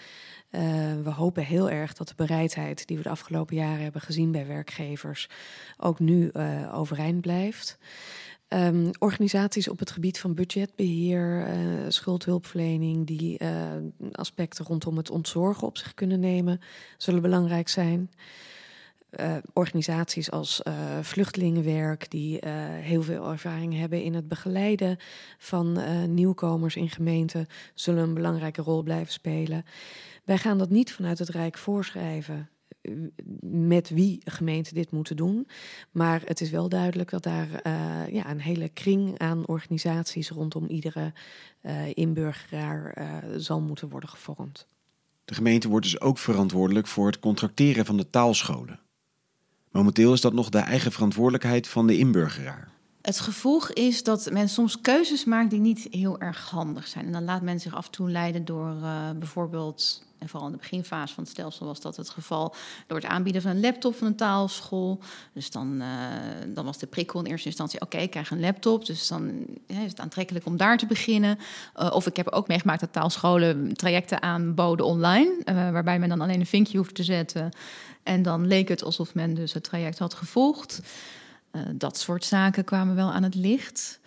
we 1.02 1.10
hopen 1.10 1.44
heel 1.44 1.70
erg 1.70 1.94
dat 1.94 2.08
de 2.08 2.14
bereidheid 2.16 2.86
die 2.86 2.96
we 2.96 3.02
de 3.02 3.08
afgelopen 3.08 3.56
jaren 3.56 3.82
hebben 3.82 4.00
gezien 4.00 4.32
bij 4.32 4.46
werkgevers 4.46 5.28
ook 5.76 5.98
nu 5.98 6.32
overeind 6.72 7.20
blijft. 7.20 7.78
Um, 8.54 8.90
organisaties 8.98 9.68
op 9.68 9.78
het 9.78 9.90
gebied 9.90 10.18
van 10.18 10.34
budgetbeheer, 10.34 11.48
uh, 11.48 11.84
schuldhulpverlening, 11.88 13.06
die 13.06 13.42
uh, 13.42 13.50
aspecten 14.12 14.64
rondom 14.64 14.96
het 14.96 15.10
ontzorgen 15.10 15.66
op 15.66 15.78
zich 15.78 15.94
kunnen 15.94 16.20
nemen, 16.20 16.60
zullen 16.96 17.22
belangrijk 17.22 17.68
zijn. 17.68 18.10
Uh, 19.20 19.36
organisaties 19.52 20.30
als 20.30 20.62
vluchtelingenwerk, 21.00 22.10
die 22.10 22.38
heel 22.80 23.02
veel 23.02 23.30
ervaring 23.30 23.78
hebben 23.78 24.02
in 24.02 24.14
het 24.14 24.28
begeleiden 24.28 24.96
van 25.38 25.78
nieuwkomers 26.14 26.76
in 26.76 26.90
gemeenten, 26.90 27.46
zullen 27.74 28.02
een 28.02 28.14
belangrijke 28.14 28.62
rol 28.62 28.82
blijven 28.82 29.12
spelen. 29.12 29.64
Wij 30.24 30.38
gaan 30.38 30.58
dat 30.58 30.70
niet 30.70 30.92
vanuit 30.92 31.18
het 31.18 31.28
Rijk 31.28 31.58
voorschrijven 31.58 32.48
met 33.40 33.88
wie 33.88 34.20
gemeenten 34.24 34.74
dit 34.74 34.90
moeten 34.90 35.16
doen. 35.16 35.48
Maar 35.90 36.22
het 36.24 36.40
is 36.40 36.50
wel 36.50 36.68
duidelijk 36.68 37.10
dat 37.10 37.22
daar 37.22 37.48
uh, 37.48 38.08
ja, 38.12 38.30
een 38.30 38.40
hele 38.40 38.68
kring 38.68 39.18
aan 39.18 39.46
organisaties 39.46 40.30
rondom 40.30 40.66
iedere 40.66 41.12
uh, 41.62 41.72
inburgeraar 41.94 42.98
uh, 42.98 43.06
zal 43.36 43.60
moeten 43.60 43.88
worden 43.88 44.08
gevormd. 44.08 44.66
De 45.24 45.34
gemeente 45.34 45.68
wordt 45.68 45.84
dus 45.86 46.00
ook 46.00 46.18
verantwoordelijk 46.18 46.86
voor 46.86 47.06
het 47.06 47.18
contracteren 47.18 47.86
van 47.86 47.96
de 47.96 48.10
taalscholen. 48.10 48.80
Momenteel 49.70 50.12
is 50.12 50.20
dat 50.20 50.32
nog 50.32 50.48
de 50.48 50.58
eigen 50.58 50.92
verantwoordelijkheid 50.92 51.68
van 51.68 51.86
de 51.86 51.98
inburgeraar. 51.98 52.68
Het 53.02 53.20
gevolg 53.20 53.72
is 53.72 54.02
dat 54.02 54.30
men 54.32 54.48
soms 54.48 54.80
keuzes 54.80 55.24
maakt 55.24 55.50
die 55.50 55.60
niet 55.60 55.86
heel 55.90 56.20
erg 56.20 56.50
handig 56.50 56.88
zijn. 56.88 57.06
En 57.06 57.12
dan 57.12 57.24
laat 57.24 57.42
men 57.42 57.60
zich 57.60 57.74
af 57.74 57.86
en 57.86 57.92
toe 57.92 58.10
leiden 58.10 58.44
door 58.44 58.74
uh, 58.74 59.10
bijvoorbeeld 59.10 60.04
en 60.20 60.28
vooral 60.28 60.48
in 60.48 60.54
de 60.54 60.60
beginfase 60.60 61.14
van 61.14 61.22
het 61.22 61.32
stelsel 61.32 61.66
was 61.66 61.80
dat 61.80 61.96
het 61.96 62.10
geval 62.10 62.54
door 62.86 62.98
het 62.98 63.06
aanbieden 63.06 63.42
van 63.42 63.50
een 63.50 63.60
laptop 63.60 63.96
van 63.96 64.06
een 64.06 64.16
taalschool. 64.16 65.00
Dus 65.32 65.50
dan, 65.50 65.80
uh, 65.80 65.86
dan 66.48 66.64
was 66.64 66.78
de 66.78 66.86
prikkel 66.86 67.20
in 67.20 67.26
eerste 67.26 67.48
instantie: 67.48 67.80
oké, 67.80 67.98
ik 67.98 68.10
krijg 68.10 68.30
een 68.30 68.40
laptop. 68.40 68.86
Dus 68.86 69.08
dan 69.08 69.46
is 69.66 69.76
het 69.76 70.00
aantrekkelijk 70.00 70.46
om 70.46 70.56
daar 70.56 70.78
te 70.78 70.86
beginnen. 70.86 71.38
Uh, 71.76 71.90
of 71.92 72.06
ik 72.06 72.16
heb 72.16 72.28
ook 72.28 72.48
meegemaakt 72.48 72.80
dat 72.80 72.92
taalscholen 72.92 73.74
trajecten 73.74 74.22
aanboden 74.22 74.86
online, 74.86 75.42
uh, 75.44 75.54
waarbij 75.54 75.98
men 75.98 76.08
dan 76.08 76.20
alleen 76.20 76.40
een 76.40 76.46
vinkje 76.46 76.78
hoeft 76.78 76.94
te 76.94 77.04
zetten. 77.04 77.50
En 78.02 78.22
dan 78.22 78.46
leek 78.46 78.68
het 78.68 78.84
alsof 78.84 79.14
men 79.14 79.34
dus 79.34 79.52
het 79.52 79.64
traject 79.64 79.98
had 79.98 80.14
gevolgd. 80.14 80.80
dat 81.72 81.98
soort 81.98 82.24
zaken 82.24 82.64
kwamen 82.64 82.94
wel 82.94 83.12
aan 83.12 83.22
het 83.22 83.34
licht. 83.34 83.99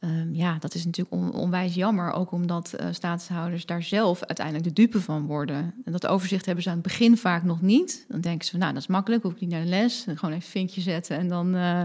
Um, 0.00 0.34
ja, 0.34 0.56
dat 0.58 0.74
is 0.74 0.84
natuurlijk 0.84 1.16
on, 1.16 1.32
onwijs 1.32 1.74
jammer. 1.74 2.12
Ook 2.12 2.32
omdat 2.32 2.74
uh, 2.80 2.86
staatshouders 2.90 3.66
daar 3.66 3.82
zelf 3.82 4.22
uiteindelijk 4.22 4.66
de 4.66 4.72
dupe 4.72 5.00
van 5.00 5.26
worden. 5.26 5.74
En 5.84 5.92
dat 5.92 6.06
overzicht 6.06 6.46
hebben 6.46 6.64
ze 6.64 6.70
aan 6.70 6.76
het 6.76 6.84
begin 6.84 7.16
vaak 7.16 7.42
nog 7.42 7.60
niet. 7.60 8.04
Dan 8.08 8.20
denken 8.20 8.44
ze 8.44 8.50
van, 8.50 8.60
nou, 8.60 8.72
dat 8.72 8.82
is 8.82 8.88
makkelijk. 8.88 9.22
Hoef 9.22 9.32
ik 9.32 9.40
niet 9.40 9.50
naar 9.50 9.62
de 9.62 9.68
les. 9.68 10.02
gewoon 10.02 10.16
even 10.16 10.34
een 10.34 10.42
vinkje 10.42 10.80
zetten 10.80 11.16
en 11.16 11.28
dan, 11.28 11.54
uh, 11.54 11.82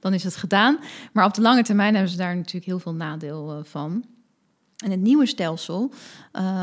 dan 0.00 0.14
is 0.14 0.24
het 0.24 0.36
gedaan. 0.36 0.78
Maar 1.12 1.24
op 1.24 1.34
de 1.34 1.40
lange 1.40 1.62
termijn 1.62 1.94
hebben 1.94 2.12
ze 2.12 2.16
daar 2.16 2.36
natuurlijk 2.36 2.66
heel 2.66 2.78
veel 2.78 2.94
nadeel 2.94 3.58
uh, 3.58 3.64
van. 3.64 4.04
En 4.84 4.90
het 4.90 5.00
nieuwe 5.00 5.26
stelsel, 5.26 5.92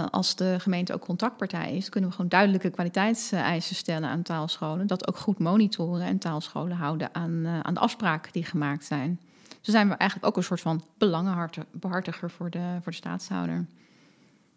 als 0.10 0.36
de 0.36 0.56
gemeente 0.60 0.94
ook 0.94 1.06
contactpartij 1.06 1.76
is, 1.76 1.90
kunnen 1.90 2.10
we 2.10 2.16
gewoon 2.16 2.30
duidelijke 2.30 2.70
kwaliteitseisen 2.70 3.76
stellen 3.76 4.10
aan 4.10 4.22
taalscholen. 4.22 4.88
Dat 4.88 5.08
ook 5.08 5.18
goed 5.18 5.40
monitoren 5.40 6.06
en 6.06 6.18
taalscholen 6.18 6.78
houden 6.78 7.16
aan, 7.16 7.48
aan 7.48 7.74
de 7.74 7.80
afspraken 7.80 8.32
die 8.32 8.44
gemaakt 8.44 8.86
zijn. 8.86 9.20
Zo 9.62 9.72
zijn 9.72 9.90
we 9.90 9.94
eigenlijk 9.94 10.30
ook 10.30 10.38
een 10.38 10.44
soort 10.44 10.62
van 10.62 10.84
belangenbehartiger 10.98 12.30
voor 12.30 12.50
de, 12.50 12.78
voor 12.82 12.92
de 12.92 12.98
staatshouder. 12.98 13.66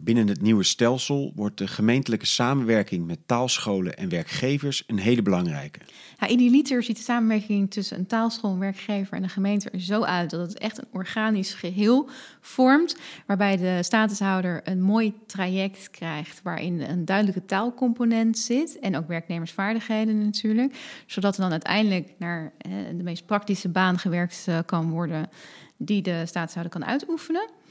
Binnen 0.05 0.29
het 0.29 0.41
nieuwe 0.41 0.63
stelsel 0.63 1.33
wordt 1.35 1.59
de 1.59 1.67
gemeentelijke 1.67 2.27
samenwerking 2.27 3.07
met 3.07 3.19
taalscholen 3.27 3.97
en 3.97 4.09
werkgevers 4.09 4.85
een 4.87 4.99
hele 4.99 5.23
belangrijke. 5.23 5.79
Ja, 6.19 6.29
idealiter 6.29 6.83
ziet 6.83 6.97
de 6.97 7.03
samenwerking 7.03 7.71
tussen 7.71 7.99
een 7.99 8.07
taalschool, 8.07 8.51
een 8.51 8.59
werkgever 8.59 9.17
en 9.17 9.23
een 9.23 9.29
gemeente 9.29 9.71
er 9.71 9.81
zo 9.81 10.03
uit 10.03 10.31
dat 10.31 10.41
het 10.41 10.59
echt 10.59 10.79
een 10.79 10.89
organisch 10.93 11.55
geheel 11.55 12.09
vormt, 12.41 12.97
waarbij 13.27 13.57
de 13.57 13.79
statushouder 13.83 14.61
een 14.65 14.83
mooi 14.83 15.15
traject 15.27 15.91
krijgt 15.91 16.41
waarin 16.43 16.81
een 16.81 17.05
duidelijke 17.05 17.45
taalcomponent 17.45 18.39
zit 18.39 18.79
en 18.79 18.97
ook 18.97 19.09
werknemersvaardigheden 19.09 20.25
natuurlijk, 20.25 20.75
zodat 21.07 21.35
er 21.37 21.43
dan 21.43 21.51
uiteindelijk 21.51 22.13
naar 22.19 22.53
de 22.97 23.03
meest 23.03 23.27
praktische 23.27 23.69
baan 23.69 23.99
gewerkt 23.99 24.45
eh, 24.47 24.59
kan 24.67 24.91
worden 24.91 25.29
die 25.77 26.03
de 26.03 26.23
statushouder 26.27 26.73
kan 26.73 26.85
uitoefenen 26.85 27.63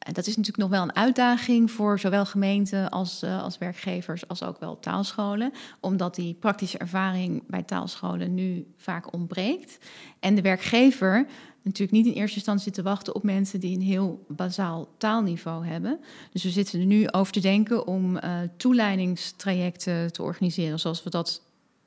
dat 0.00 0.26
is 0.26 0.36
natuurlijk 0.36 0.56
nog 0.56 0.70
wel 0.70 0.82
een 0.82 0.96
uitdaging 0.96 1.70
voor 1.70 1.98
zowel 1.98 2.26
gemeenten 2.26 2.90
als, 2.90 3.22
uh, 3.22 3.42
als 3.42 3.58
werkgevers, 3.58 4.28
als 4.28 4.42
ook 4.42 4.60
wel 4.60 4.78
taalscholen, 4.78 5.52
omdat 5.80 6.14
die 6.14 6.34
praktische 6.34 6.78
ervaring 6.78 7.42
bij 7.46 7.62
taalscholen 7.62 8.34
nu 8.34 8.66
vaak 8.76 9.12
ontbreekt. 9.12 9.78
En 10.20 10.34
de 10.34 10.42
werkgever 10.42 11.26
natuurlijk 11.62 11.92
niet 11.92 12.06
in 12.06 12.20
eerste 12.20 12.36
instantie 12.36 12.72
te 12.72 12.82
wachten 12.82 13.14
op 13.14 13.22
mensen 13.22 13.60
die 13.60 13.76
een 13.76 13.82
heel 13.82 14.24
bazaal 14.28 14.88
taalniveau 14.98 15.66
hebben. 15.66 16.00
Dus 16.32 16.42
we 16.42 16.50
zitten 16.50 16.80
er 16.80 16.86
nu 16.86 17.08
over 17.08 17.32
te 17.32 17.40
denken 17.40 17.86
om 17.86 18.16
uh, 18.16 18.38
toeleidingstrajecten 18.56 20.12
te 20.12 20.22
organiseren, 20.22 20.78
zoals 20.78 21.02
we 21.02 21.10
dat 21.10 21.42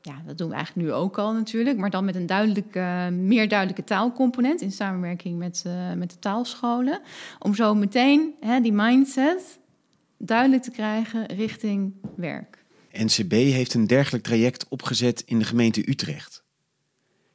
ja, 0.05 0.21
dat 0.25 0.37
doen 0.37 0.49
we 0.49 0.55
eigenlijk 0.55 0.87
nu 0.87 0.93
ook 0.93 1.17
al 1.17 1.33
natuurlijk, 1.33 1.77
maar 1.77 1.89
dan 1.89 2.05
met 2.05 2.15
een 2.15 2.25
duidelijke, 2.25 3.09
meer 3.11 3.47
duidelijke 3.47 3.83
taalcomponent 3.83 4.61
in 4.61 4.71
samenwerking 4.71 5.37
met, 5.37 5.63
uh, 5.67 5.93
met 5.93 6.09
de 6.09 6.19
taalscholen. 6.19 7.01
Om 7.39 7.55
zo 7.55 7.75
meteen 7.75 8.33
hè, 8.39 8.61
die 8.61 8.73
mindset 8.73 9.59
duidelijk 10.17 10.63
te 10.63 10.71
krijgen 10.71 11.25
richting 11.25 11.93
werk. 12.15 12.65
NCB 12.91 13.31
heeft 13.31 13.73
een 13.73 13.87
dergelijk 13.87 14.23
traject 14.23 14.67
opgezet 14.67 15.23
in 15.25 15.39
de 15.39 15.45
gemeente 15.45 15.89
Utrecht. 15.89 16.43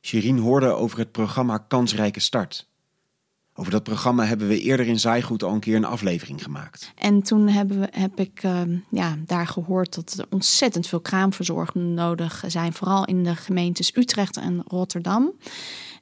Shirin 0.01 0.39
hoorde 0.39 0.67
over 0.67 0.99
het 0.99 1.13
programma 1.13 1.59
Kansrijke 1.59 2.21
Start. 2.21 2.69
Over 3.61 3.73
dat 3.73 3.83
programma 3.83 4.25
hebben 4.25 4.49
we 4.49 4.61
eerder 4.61 4.87
in 4.87 4.99
Zaaigoed 4.99 5.43
al 5.43 5.53
een 5.53 5.61
keer 5.61 5.77
een 5.77 5.85
aflevering 5.85 6.43
gemaakt. 6.43 6.93
En 6.95 7.23
toen 7.23 7.49
hebben 7.49 7.81
we, 7.81 7.89
heb 7.91 8.21
ik 8.21 8.43
ehm, 8.43 8.77
ja, 8.91 9.17
daar 9.27 9.47
gehoord 9.47 9.95
dat 9.95 10.15
er 10.19 10.27
ontzettend 10.31 10.87
veel 10.87 11.01
kraamverzorgingen 11.01 11.95
nodig 11.95 12.45
zijn. 12.47 12.73
Vooral 12.73 13.05
in 13.05 13.25
de 13.25 13.37
gemeentes 13.37 13.97
Utrecht 13.97 14.37
en 14.37 14.63
Rotterdam. 14.67 15.33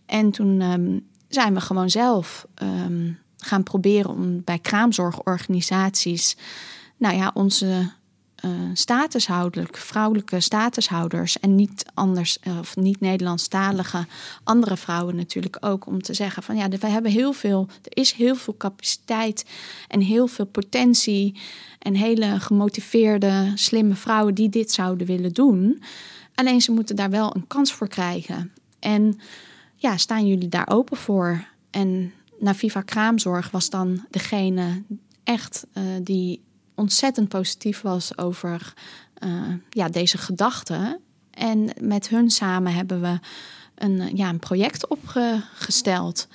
En 0.06 0.30
toen 0.30 0.60
ehm, 0.60 0.98
zijn 1.28 1.54
we 1.54 1.60
gewoon 1.60 1.90
zelf 1.90 2.46
ehm, 2.54 3.12
gaan 3.36 3.62
proberen 3.62 4.10
om 4.10 4.44
bij 4.44 4.58
kraamzorgorganisaties... 4.58 6.36
nou 6.96 7.16
ja, 7.16 7.30
onze 7.34 7.92
uh, 8.46 8.52
statushoudelijk, 8.72 9.76
vrouwelijke 9.76 10.40
statushouders 10.40 11.40
en 11.40 11.54
niet 11.54 11.84
anders 11.94 12.38
of 12.60 12.76
niet 12.76 13.00
Nederlandstalige 13.00 14.06
andere 14.44 14.76
vrouwen 14.76 15.16
natuurlijk 15.16 15.56
ook 15.60 15.86
om 15.86 16.02
te 16.02 16.14
zeggen 16.14 16.42
van 16.42 16.56
ja, 16.56 16.68
we 16.68 16.86
hebben 16.86 17.10
heel 17.10 17.32
veel, 17.32 17.68
er 17.82 17.96
is 17.96 18.12
heel 18.12 18.34
veel 18.34 18.56
capaciteit 18.56 19.44
en 19.88 20.00
heel 20.00 20.26
veel 20.26 20.46
potentie 20.46 21.40
en 21.78 21.94
hele 21.94 22.40
gemotiveerde, 22.40 23.52
slimme 23.54 23.94
vrouwen 23.94 24.34
die 24.34 24.48
dit 24.48 24.72
zouden 24.72 25.06
willen 25.06 25.32
doen. 25.32 25.82
Alleen 26.34 26.60
ze 26.60 26.72
moeten 26.72 26.96
daar 26.96 27.10
wel 27.10 27.34
een 27.34 27.46
kans 27.46 27.72
voor 27.72 27.88
krijgen. 27.88 28.52
En 28.78 29.18
ja, 29.76 29.96
staan 29.96 30.26
jullie 30.26 30.48
daar 30.48 30.68
open 30.68 30.96
voor? 30.96 31.44
En 31.70 32.12
Naviva 32.38 32.80
Kraamzorg 32.80 33.50
was 33.50 33.70
dan 33.70 34.04
degene 34.10 34.82
echt 35.24 35.66
uh, 35.74 35.82
die 36.02 36.40
ontzettend 36.76 37.28
positief 37.28 37.80
was 37.80 38.18
over 38.18 38.74
uh, 39.24 39.54
ja, 39.70 39.88
deze 39.88 40.18
gedachten. 40.18 41.00
En 41.30 41.70
met 41.80 42.08
hun 42.08 42.30
samen 42.30 42.72
hebben 42.72 43.00
we 43.00 43.18
een, 43.74 44.16
ja, 44.16 44.28
een 44.28 44.38
project 44.38 44.88
opgesteld. 44.88 46.28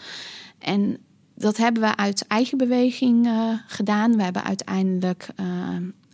En 0.60 0.98
dat 1.36 1.58
hebben 1.58 1.82
we 1.82 1.96
uit 1.96 2.28
eigen 2.28 2.58
beweging 2.58 3.26
uh, 3.26 3.54
gedaan. 3.68 4.16
We 4.16 4.24
hebben 4.24 4.44
uiteindelijk 4.44 5.28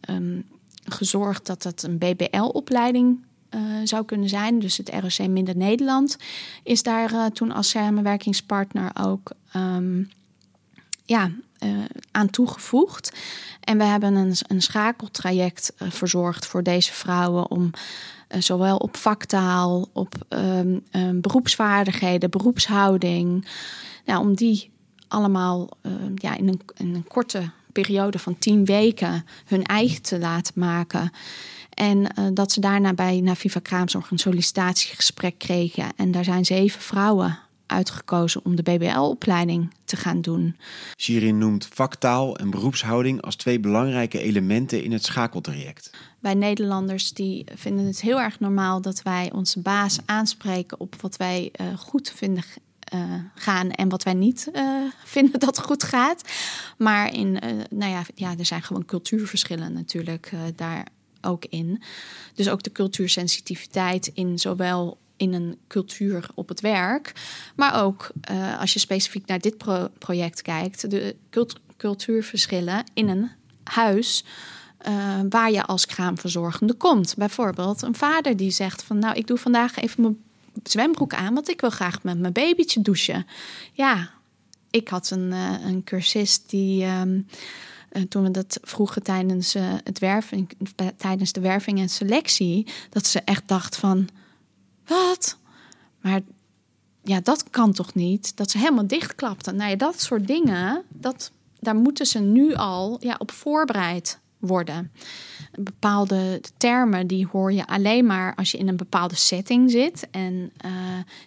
um, 0.09 0.45
gezorgd 0.83 1.45
dat 1.45 1.63
het 1.63 1.83
een 1.83 1.97
BBL-opleiding 1.97 3.25
zou 3.83 4.05
kunnen 4.05 4.29
zijn. 4.29 4.59
Dus 4.59 4.77
het 4.77 4.89
ROC 4.89 5.27
Minder 5.27 5.55
Nederland 5.55 6.17
is 6.63 6.83
daar 6.83 7.31
toen 7.31 7.51
als 7.51 7.69
samenwerkingspartner 7.69 8.91
ook 9.01 9.31
um, 9.55 10.09
ja, 11.05 11.31
aan 12.11 12.29
toegevoegd. 12.29 13.17
En 13.59 13.77
we 13.77 13.83
hebben 13.83 14.15
een, 14.15 14.35
een 14.47 14.61
schakeltraject 14.61 15.73
uh, 15.77 15.91
verzorgd 15.91 16.45
voor 16.45 16.63
deze 16.63 16.93
vrouwen 16.93 17.51
om 17.51 17.71
uh, 18.29 18.41
zowel 18.41 18.77
op 18.77 18.97
vaktaal, 18.97 19.89
op 19.93 20.15
um, 20.29 20.83
um, 20.91 21.21
beroepsvaardigheden, 21.21 22.29
beroepshouding, 22.29 23.47
nou, 24.05 24.21
om 24.21 24.35
die 24.35 24.71
allemaal 25.07 25.69
uh, 25.81 25.91
ja, 26.15 26.37
in, 26.37 26.47
een, 26.47 26.61
een 26.75 27.05
korte 27.07 27.49
periode 27.71 28.19
van 28.19 28.37
tien 28.37 28.65
weken 28.65 29.25
hun 29.45 29.63
eigen 29.63 30.01
te 30.01 30.19
laten 30.19 30.53
maken. 30.55 31.11
En 31.73 32.07
dat 32.33 32.51
ze 32.51 32.59
daarna 32.59 32.93
bij 32.93 33.21
Naviva 33.21 33.59
Kraamzorg 33.59 34.11
een 34.11 34.17
sollicitatiegesprek 34.17 35.37
kregen. 35.37 35.91
En 35.95 36.11
daar 36.11 36.23
zijn 36.23 36.45
zeven 36.45 36.81
vrouwen 36.81 37.39
uitgekozen 37.67 38.45
om 38.45 38.55
de 38.55 38.63
BBL-opleiding 38.63 39.73
te 39.85 39.95
gaan 39.95 40.21
doen. 40.21 40.57
Shirin 40.97 41.37
noemt 41.37 41.67
vaktaal 41.73 42.37
en 42.37 42.49
beroepshouding 42.49 43.21
als 43.21 43.35
twee 43.35 43.59
belangrijke 43.59 44.19
elementen 44.19 44.83
in 44.83 44.91
het 44.91 45.05
schakeltraject. 45.05 45.91
Wij 46.19 46.33
Nederlanders 46.33 47.13
die 47.13 47.45
vinden 47.55 47.85
het 47.85 48.01
heel 48.01 48.19
erg 48.19 48.39
normaal 48.39 48.81
dat 48.81 49.01
wij 49.01 49.31
onze 49.31 49.59
baas 49.59 49.97
aanspreken 50.05 50.79
op 50.79 50.95
wat 51.01 51.17
wij 51.17 51.51
uh, 51.61 51.77
goed 51.77 52.11
vinden 52.15 52.43
uh, 52.93 53.13
gaan 53.35 53.71
en 53.71 53.89
wat 53.89 54.03
wij 54.03 54.13
niet 54.13 54.49
uh, 54.53 54.81
vinden 55.05 55.39
dat 55.39 55.59
goed 55.59 55.83
gaat. 55.83 56.21
Maar 56.77 57.13
in, 57.13 57.27
uh, 57.27 57.51
nou 57.69 57.91
ja, 57.91 58.01
ja, 58.15 58.37
er 58.37 58.45
zijn 58.45 58.63
gewoon 58.63 58.85
cultuurverschillen 58.85 59.73
natuurlijk 59.73 60.31
daar 60.55 60.87
ook 61.21 61.45
in. 61.45 61.81
Dus 62.33 62.49
ook 62.49 62.63
de 62.63 62.71
cultuursensitiviteit 62.71 64.11
in 64.13 64.39
zowel 64.39 64.97
in 65.17 65.33
een 65.33 65.57
cultuur 65.67 66.29
op 66.35 66.49
het 66.49 66.61
werk. 66.61 67.13
Maar 67.55 67.83
ook 67.83 68.11
uh, 68.31 68.59
als 68.59 68.73
je 68.73 68.79
specifiek 68.79 69.27
naar 69.27 69.39
dit 69.39 69.57
pro 69.57 69.87
project 69.97 70.41
kijkt, 70.41 70.91
de 70.91 71.15
cult 71.29 71.59
cultuurverschillen 71.77 72.83
in 72.93 73.09
een 73.09 73.29
huis. 73.63 74.23
Uh, 74.87 75.19
waar 75.29 75.51
je 75.51 75.65
als 75.65 75.85
kraamverzorgende 75.85 76.73
komt. 76.73 77.15
Bijvoorbeeld 77.17 77.81
een 77.81 77.95
vader 77.95 78.37
die 78.37 78.51
zegt 78.51 78.83
van 78.83 78.99
nou 78.99 79.15
ik 79.15 79.27
doe 79.27 79.37
vandaag 79.37 79.77
even 79.77 80.01
mijn 80.01 80.17
zwembroek 80.63 81.13
aan, 81.13 81.33
want 81.33 81.49
ik 81.49 81.61
wil 81.61 81.69
graag 81.69 82.03
met 82.03 82.19
mijn 82.19 82.33
babytje 82.33 82.81
douchen. 82.81 83.25
Ja, 83.73 84.09
ik 84.69 84.87
had 84.87 85.09
een, 85.09 85.31
uh, 85.31 85.65
een 85.65 85.83
cursist 85.83 86.49
die 86.49 86.83
uh, 86.83 87.01
toen 88.09 88.23
we 88.23 88.31
dat 88.31 88.59
vroegen 88.61 89.03
tijdens 89.03 89.55
het 89.83 89.99
werving, 89.99 90.51
tijdens 90.97 91.31
de 91.31 91.41
werving 91.41 91.79
en 91.79 91.89
selectie, 91.89 92.67
dat 92.89 93.07
ze 93.07 93.21
echt 93.21 93.47
dacht 93.47 93.77
van 93.77 94.09
wat? 94.87 95.37
Maar 96.01 96.21
ja, 97.03 97.19
dat 97.19 97.49
kan 97.49 97.73
toch 97.73 97.93
niet? 97.93 98.37
Dat 98.37 98.51
ze 98.51 98.57
helemaal 98.57 98.87
dichtklapten. 98.87 99.55
Nou 99.55 99.69
ja, 99.69 99.75
dat 99.75 100.01
soort 100.01 100.27
dingen, 100.27 100.83
dat, 100.89 101.31
daar 101.59 101.75
moeten 101.75 102.05
ze 102.05 102.19
nu 102.19 102.53
al 102.53 102.97
ja, 102.99 103.15
op 103.17 103.31
voorbereid 103.31 104.19
worden. 104.39 104.91
Bepaalde 105.55 106.41
termen 106.57 107.07
die 107.07 107.27
hoor 107.31 107.53
je 107.53 107.67
alleen 107.67 108.05
maar 108.05 108.35
als 108.35 108.51
je 108.51 108.57
in 108.57 108.67
een 108.67 108.77
bepaalde 108.77 109.15
setting 109.15 109.71
zit. 109.71 110.07
En 110.11 110.51
uh, 110.65 110.71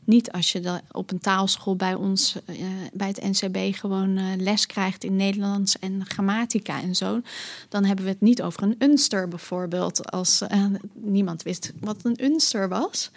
niet 0.05 0.33
als 0.33 0.53
je 0.53 0.81
op 0.91 1.11
een 1.11 1.21
taalschool 1.21 1.77
bij 1.77 1.95
ons, 1.95 2.37
uh, 2.47 2.57
bij 2.93 3.09
het 3.09 3.23
NCB, 3.23 3.75
gewoon 3.77 4.19
uh, 4.19 4.25
les 4.37 4.67
krijgt 4.67 5.05
in 5.05 5.17
Nederlands 5.17 5.79
en 5.79 6.07
grammatica 6.07 6.83
en 6.83 6.95
zo. 6.95 7.21
Dan 7.69 7.85
hebben 7.85 8.05
we 8.05 8.11
het 8.11 8.21
niet 8.21 8.43
over 8.43 8.63
een 8.63 8.77
unster 8.79 9.29
bijvoorbeeld. 9.29 10.11
Als 10.11 10.43
niemand 10.93 11.43
wist 11.43 11.73
wat 11.81 11.97
een 12.03 12.25
unster 12.25 12.69
was. 12.69 13.11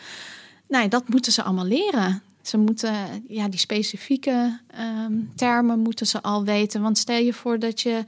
Nou, 0.67 0.87
dat 0.87 1.09
moeten 1.09 1.31
ze 1.31 1.43
allemaal 1.43 1.65
leren. 1.65 2.21
Ze 2.41 2.57
moeten, 2.57 2.93
ja, 3.27 3.47
die 3.47 3.59
specifieke 3.59 4.59
um, 4.79 5.31
termen 5.35 5.79
moeten 5.79 6.07
ze 6.07 6.21
al 6.21 6.43
weten. 6.43 6.81
Want 6.81 6.97
stel 6.97 7.17
je 7.17 7.33
voor 7.33 7.59
dat 7.59 7.81
je 7.81 8.03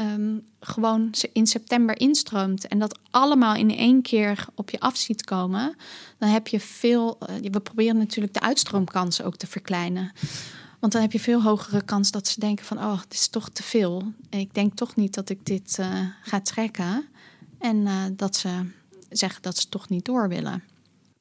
um, 0.00 0.44
gewoon 0.60 1.14
in 1.32 1.46
september 1.46 2.00
instroomt 2.00 2.68
en 2.68 2.78
dat 2.78 2.98
allemaal 3.10 3.54
in 3.54 3.76
één 3.76 4.02
keer 4.02 4.46
op 4.54 4.70
je 4.70 4.80
af 4.80 4.96
ziet 4.96 5.24
komen, 5.24 5.76
dan 6.18 6.28
heb 6.28 6.48
je 6.48 6.60
veel. 6.60 7.18
Uh, 7.30 7.50
we 7.50 7.60
proberen 7.60 7.98
natuurlijk 7.98 8.34
de 8.34 8.40
uitstroomkansen 8.40 9.24
ook 9.24 9.36
te 9.36 9.46
verkleinen. 9.46 10.12
Want 10.80 10.92
dan 10.92 11.02
heb 11.02 11.12
je 11.12 11.20
veel 11.20 11.42
hogere 11.42 11.82
kans 11.82 12.10
dat 12.10 12.28
ze 12.28 12.40
denken 12.40 12.64
van, 12.64 12.78
oh, 12.78 13.00
dit 13.02 13.12
is 13.12 13.28
toch 13.28 13.48
te 13.48 13.62
veel. 13.62 14.12
Ik 14.30 14.54
denk 14.54 14.74
toch 14.74 14.96
niet 14.96 15.14
dat 15.14 15.28
ik 15.28 15.46
dit 15.46 15.76
uh, 15.80 16.00
ga 16.22 16.40
trekken. 16.40 17.08
En 17.58 17.76
uh, 17.76 18.02
dat 18.12 18.36
ze 18.36 18.70
zeggen 19.08 19.42
dat 19.42 19.58
ze 19.58 19.68
toch 19.68 19.88
niet 19.88 20.04
door 20.04 20.28
willen. 20.28 20.62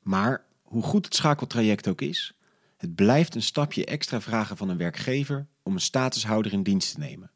Maar 0.02 0.44
hoe 0.64 0.84
goed 0.84 1.06
het 1.06 1.16
schakeltraject 1.16 1.88
ook 1.88 2.02
is, 2.02 2.34
het 2.78 2.96
blijft 2.96 3.36
een 3.36 3.42
stapje 3.42 3.86
extra 3.86 4.22
vragen 4.22 4.58
van 4.58 4.70
een 4.70 4.78
werkgever 4.78 5.48
om 5.62 5.74
een 5.74 5.82
statushouder 5.82 6.54
in 6.54 6.64
dienst 6.64 6.94
te 6.94 7.00
nemen. 7.00 7.32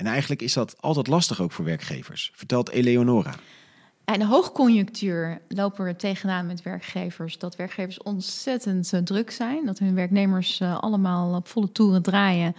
En 0.00 0.06
eigenlijk 0.06 0.42
is 0.42 0.52
dat 0.52 0.76
altijd 0.82 1.06
lastig 1.06 1.40
ook 1.40 1.52
voor 1.52 1.64
werkgevers, 1.64 2.30
vertelt 2.34 2.70
Eleonora. 2.70 3.34
In 4.04 4.18
de 4.18 4.26
hoogconjunctuur 4.26 5.40
lopen 5.48 5.84
we 5.84 5.96
tegenaan 5.96 6.46
met 6.46 6.62
werkgevers 6.62 7.38
dat 7.38 7.56
werkgevers 7.56 8.02
ontzettend 8.02 8.92
uh, 8.92 9.00
druk 9.00 9.30
zijn. 9.30 9.66
Dat 9.66 9.78
hun 9.78 9.94
werknemers 9.94 10.60
uh, 10.60 10.78
allemaal 10.78 11.34
op 11.34 11.48
volle 11.48 11.72
toeren 11.72 12.02
draaien. 12.02 12.56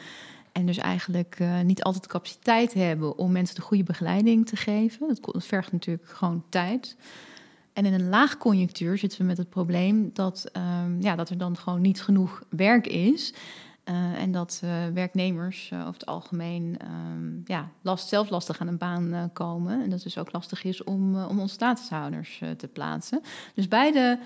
En 0.51 0.65
dus 0.65 0.77
eigenlijk 0.77 1.38
uh, 1.41 1.60
niet 1.60 1.84
altijd 1.84 2.08
capaciteit 2.08 2.73
hebben 2.73 3.17
om 3.17 3.32
mensen 3.32 3.56
de 3.56 3.62
goede 3.62 3.84
begeleiding 3.84 4.47
te 4.47 4.56
geven. 4.56 5.17
Dat 5.21 5.45
vergt 5.45 5.71
natuurlijk 5.71 6.10
gewoon 6.10 6.43
tijd. 6.49 6.95
En 7.73 7.86
in 7.86 7.93
een 7.93 8.10
laagconjunctuur 8.10 8.97
zitten 8.97 9.19
we 9.19 9.25
met 9.25 9.38
het 9.38 9.49
probleem 9.49 10.10
dat, 10.13 10.51
um, 10.86 11.01
ja, 11.01 11.15
dat 11.15 11.30
er 11.30 11.38
dan 11.38 11.58
gewoon 11.58 11.82
niet 11.82 12.01
genoeg 12.01 12.43
werk 12.49 12.88
is. 12.88 13.34
Uh, 13.91 14.21
en 14.21 14.32
dat 14.32 14.62
uh, 14.63 14.88
werknemers 14.93 15.69
uh, 15.73 15.80
over 15.80 15.93
het 15.93 16.06
algemeen 16.06 16.77
um, 16.86 17.41
ja, 17.45 17.71
last, 17.82 18.08
zelf 18.08 18.30
lastig 18.30 18.60
aan 18.60 18.67
een 18.67 18.77
baan 18.77 19.30
komen. 19.34 19.73
En 19.73 19.84
dat 19.84 19.91
het 19.91 20.04
dus 20.04 20.17
ook 20.17 20.32
lastig 20.32 20.63
is 20.63 20.84
om, 20.84 21.23
om 21.23 21.39
onze 21.39 21.54
statushouders 21.54 22.41
te 22.58 22.67
plaatsen. 22.67 23.21
Dus 23.56 23.67
beide 23.67 24.19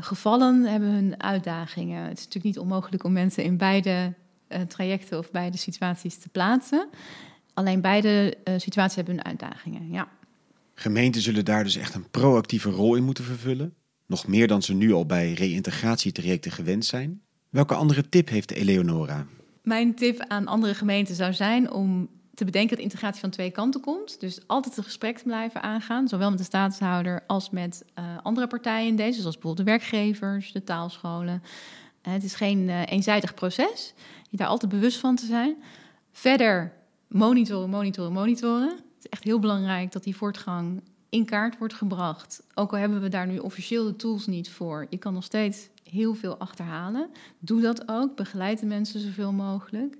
gevallen 0.00 0.62
hebben 0.62 0.88
hun 0.88 1.22
uitdagingen. 1.22 2.02
Het 2.02 2.18
is 2.18 2.24
natuurlijk 2.24 2.44
niet 2.44 2.58
onmogelijk 2.58 3.04
om 3.04 3.12
mensen 3.12 3.44
in 3.44 3.56
beide 3.56 4.14
trajecten 4.68 5.18
of 5.18 5.30
beide 5.30 5.56
situaties 5.56 6.18
te 6.18 6.28
plaatsen. 6.28 6.88
Alleen 7.54 7.80
beide 7.80 8.36
situaties 8.56 8.96
hebben 8.96 9.14
hun 9.14 9.24
uitdagingen, 9.24 9.90
ja. 9.90 10.08
Gemeenten 10.74 11.22
zullen 11.22 11.44
daar 11.44 11.64
dus 11.64 11.76
echt 11.76 11.94
een 11.94 12.10
proactieve 12.10 12.70
rol 12.70 12.94
in 12.94 13.04
moeten 13.04 13.24
vervullen. 13.24 13.74
Nog 14.06 14.26
meer 14.26 14.46
dan 14.46 14.62
ze 14.62 14.74
nu 14.74 14.92
al 14.92 15.06
bij 15.06 15.32
reïntegratietrajecten 15.32 16.50
gewend 16.50 16.84
zijn. 16.84 17.22
Welke 17.50 17.74
andere 17.74 18.08
tip 18.08 18.28
heeft 18.28 18.50
Eleonora? 18.50 19.26
Mijn 19.62 19.94
tip 19.94 20.24
aan 20.28 20.46
andere 20.46 20.74
gemeenten 20.74 21.14
zou 21.14 21.32
zijn 21.32 21.70
om 21.70 22.08
te 22.34 22.44
bedenken 22.44 22.76
dat 22.76 22.84
integratie 22.84 23.20
van 23.20 23.30
twee 23.30 23.50
kanten 23.50 23.80
komt. 23.80 24.20
Dus 24.20 24.40
altijd 24.46 24.76
een 24.76 24.84
gesprek 24.84 25.18
te 25.18 25.24
blijven 25.24 25.62
aangaan, 25.62 26.08
zowel 26.08 26.28
met 26.28 26.38
de 26.38 26.44
staatshouder 26.44 27.22
als 27.26 27.50
met 27.50 27.84
uh, 27.98 28.04
andere 28.22 28.46
partijen 28.46 28.88
in 28.88 28.96
deze, 28.96 29.20
zoals 29.20 29.38
bijvoorbeeld 29.38 29.66
de 29.66 29.72
werkgevers, 29.72 30.52
de 30.52 30.64
taalscholen. 30.64 31.42
Uh, 32.06 32.12
het 32.12 32.24
is 32.24 32.34
geen 32.34 32.68
uh, 32.68 32.86
eenzijdig 32.86 33.34
proces. 33.34 33.94
Je 34.30 34.36
daar 34.36 34.48
altijd 34.48 34.72
bewust 34.72 34.98
van 34.98 35.16
te 35.16 35.26
zijn. 35.26 35.56
Verder 36.12 36.72
monitoren, 37.08 37.70
monitoren, 37.70 38.12
monitoren. 38.12 38.68
Het 38.68 38.98
is 38.98 39.08
echt 39.08 39.24
heel 39.24 39.38
belangrijk 39.38 39.92
dat 39.92 40.04
die 40.04 40.16
voortgang 40.16 40.82
in 41.08 41.24
kaart 41.24 41.58
wordt 41.58 41.74
gebracht. 41.74 42.42
Ook 42.54 42.72
al 42.72 42.78
hebben 42.78 43.00
we 43.00 43.08
daar 43.08 43.26
nu 43.26 43.38
officieel 43.38 43.84
de 43.84 43.96
tools 43.96 44.26
niet 44.26 44.50
voor. 44.50 44.86
Je 44.90 44.98
kan 44.98 45.14
nog 45.14 45.24
steeds 45.24 45.68
heel 45.90 46.14
veel 46.14 46.36
achterhalen. 46.36 47.10
Doe 47.38 47.60
dat 47.60 47.88
ook. 47.88 48.16
Begeleid 48.16 48.60
de 48.60 48.66
mensen 48.66 49.00
zoveel 49.00 49.32
mogelijk. 49.32 49.96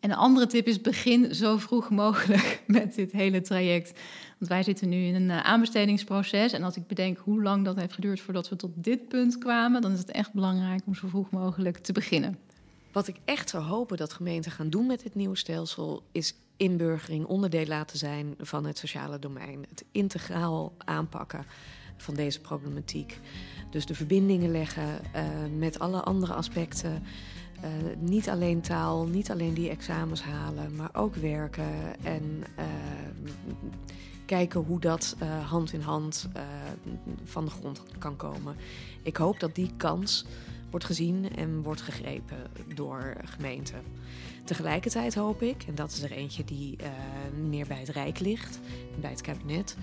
En 0.00 0.10
een 0.10 0.16
andere 0.16 0.46
tip 0.46 0.66
is: 0.66 0.80
begin 0.80 1.34
zo 1.34 1.58
vroeg 1.58 1.90
mogelijk 1.90 2.62
met 2.66 2.94
dit 2.94 3.12
hele 3.12 3.40
traject. 3.40 4.00
Want 4.38 4.50
wij 4.50 4.62
zitten 4.62 4.88
nu 4.88 4.96
in 4.96 5.14
een 5.14 5.30
eh, 5.30 5.44
aanbestedingsproces. 5.44 6.52
En 6.52 6.62
als 6.62 6.76
ik 6.76 6.86
bedenk 6.86 7.18
hoe 7.18 7.42
lang 7.42 7.64
dat 7.64 7.76
heeft 7.76 7.92
geduurd 7.92 8.20
voordat 8.20 8.48
we 8.48 8.56
tot 8.56 8.70
dit 8.74 9.08
punt 9.08 9.38
kwamen, 9.38 9.80
dan 9.80 9.92
is 9.92 9.98
het 9.98 10.10
echt 10.10 10.32
belangrijk 10.32 10.82
om 10.86 10.94
zo 10.94 11.08
vroeg 11.08 11.30
mogelijk 11.30 11.78
te 11.78 11.92
beginnen. 11.92 12.38
Wat 12.92 13.08
ik 13.08 13.16
echt 13.24 13.50
zou 13.50 13.64
hopen 13.64 13.96
dat 13.96 14.12
gemeenten 14.12 14.50
gaan 14.50 14.70
doen 14.70 14.86
met 14.86 15.02
dit 15.02 15.14
nieuwe 15.14 15.36
stelsel, 15.36 16.02
is 16.12 16.34
inburgering 16.56 17.24
onderdeel 17.24 17.66
laten 17.66 17.98
zijn 17.98 18.34
van 18.38 18.66
het 18.66 18.78
sociale 18.78 19.18
domein. 19.18 19.64
Het 19.68 19.84
integraal 19.92 20.72
aanpakken 20.78 21.46
van 22.02 22.14
deze 22.14 22.40
problematiek. 22.40 23.20
Dus 23.70 23.86
de 23.86 23.94
verbindingen 23.94 24.50
leggen 24.50 25.00
uh, 25.16 25.22
met 25.58 25.78
alle 25.78 26.02
andere 26.02 26.32
aspecten. 26.32 27.02
Uh, 27.64 27.64
niet 27.98 28.28
alleen 28.28 28.60
taal, 28.60 29.06
niet 29.06 29.30
alleen 29.30 29.54
die 29.54 29.70
examens 29.70 30.22
halen, 30.22 30.76
maar 30.76 30.90
ook 30.92 31.14
werken 31.14 32.00
en 32.02 32.44
uh, 32.58 32.64
kijken 34.24 34.60
hoe 34.60 34.80
dat 34.80 35.16
hand 35.46 35.72
in 35.72 35.80
hand 35.80 36.28
van 37.24 37.44
de 37.44 37.50
grond 37.50 37.82
kan 37.98 38.16
komen. 38.16 38.56
Ik 39.02 39.16
hoop 39.16 39.40
dat 39.40 39.54
die 39.54 39.70
kans 39.76 40.26
wordt 40.70 40.84
gezien 40.86 41.36
en 41.36 41.62
wordt 41.62 41.80
gegrepen 41.80 42.36
door 42.74 43.16
gemeenten. 43.24 43.82
Tegelijkertijd 44.44 45.14
hoop 45.14 45.42
ik, 45.42 45.62
en 45.62 45.74
dat 45.74 45.90
is 45.90 46.02
er 46.02 46.12
eentje 46.12 46.44
die 46.44 46.76
meer 47.48 47.66
bij 47.66 47.78
het 47.78 47.88
Rijk 47.88 48.18
ligt, 48.18 48.60
bij 49.00 49.10
het 49.10 49.20
kabinet, 49.20 49.76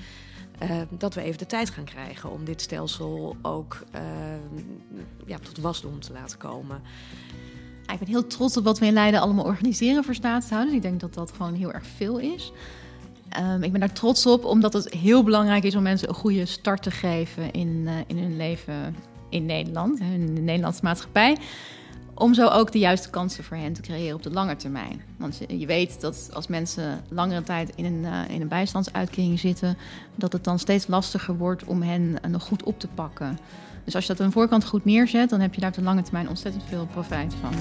uh, 0.63 0.81
dat 0.89 1.13
we 1.13 1.21
even 1.21 1.37
de 1.37 1.45
tijd 1.45 1.69
gaan 1.69 1.83
krijgen 1.83 2.31
om 2.31 2.45
dit 2.45 2.61
stelsel 2.61 3.35
ook 3.41 3.83
uh, 3.95 4.01
ja, 5.25 5.37
tot 5.39 5.57
wasdom 5.57 5.99
te 5.99 6.13
laten 6.13 6.37
komen. 6.37 6.81
Ik 7.91 7.99
ben 7.99 8.07
heel 8.07 8.27
trots 8.27 8.57
op 8.57 8.63
wat 8.63 8.79
we 8.79 8.85
in 8.85 8.93
Leiden 8.93 9.21
allemaal 9.21 9.45
organiseren 9.45 10.03
voor 10.03 10.15
staatshouders. 10.15 10.75
Ik 10.75 10.81
denk 10.81 10.99
dat 10.99 11.13
dat 11.13 11.31
gewoon 11.31 11.53
heel 11.53 11.73
erg 11.73 11.85
veel 11.85 12.17
is. 12.17 12.51
Um, 13.39 13.63
ik 13.63 13.71
ben 13.71 13.79
daar 13.79 13.93
trots 13.93 14.25
op, 14.25 14.45
omdat 14.45 14.73
het 14.73 14.89
heel 14.89 15.23
belangrijk 15.23 15.63
is 15.63 15.75
om 15.75 15.83
mensen 15.83 16.09
een 16.09 16.15
goede 16.15 16.45
start 16.45 16.83
te 16.83 16.91
geven 16.91 17.51
in, 17.51 17.89
in 18.07 18.17
hun 18.17 18.37
leven 18.37 18.95
in 19.29 19.45
Nederland, 19.45 19.99
in 19.99 20.35
de 20.35 20.41
Nederlandse 20.41 20.83
maatschappij. 20.83 21.37
Om 22.17 22.33
zo 22.33 22.47
ook 22.47 22.71
de 22.71 22.79
juiste 22.79 23.09
kansen 23.09 23.43
voor 23.43 23.57
hen 23.57 23.73
te 23.73 23.81
creëren 23.81 24.15
op 24.15 24.23
de 24.23 24.31
lange 24.31 24.55
termijn. 24.55 25.01
Want 25.17 25.39
je 25.47 25.65
weet 25.65 26.01
dat 26.01 26.29
als 26.33 26.47
mensen 26.47 27.03
langere 27.09 27.43
tijd 27.43 27.71
in 27.75 27.85
een, 27.85 28.03
uh, 28.03 28.19
in 28.29 28.41
een 28.41 28.47
bijstandsuitkering 28.47 29.39
zitten, 29.39 29.77
dat 30.15 30.33
het 30.33 30.43
dan 30.43 30.59
steeds 30.59 30.87
lastiger 30.87 31.37
wordt 31.37 31.63
om 31.63 31.81
hen 31.81 32.01
uh, 32.01 32.31
nog 32.31 32.43
goed 32.43 32.63
op 32.63 32.79
te 32.79 32.87
pakken. 32.87 33.39
Dus 33.83 33.95
als 33.95 34.05
je 34.05 34.11
dat 34.11 34.21
aan 34.21 34.27
de 34.27 34.33
voorkant 34.33 34.65
goed 34.65 34.85
neerzet, 34.85 35.29
dan 35.29 35.39
heb 35.39 35.53
je 35.53 35.61
daar 35.61 35.69
op 35.69 35.75
de 35.75 35.81
lange 35.81 36.01
termijn 36.01 36.29
ontzettend 36.29 36.63
veel 36.67 36.85
profijt 36.85 37.33
van. 37.41 37.53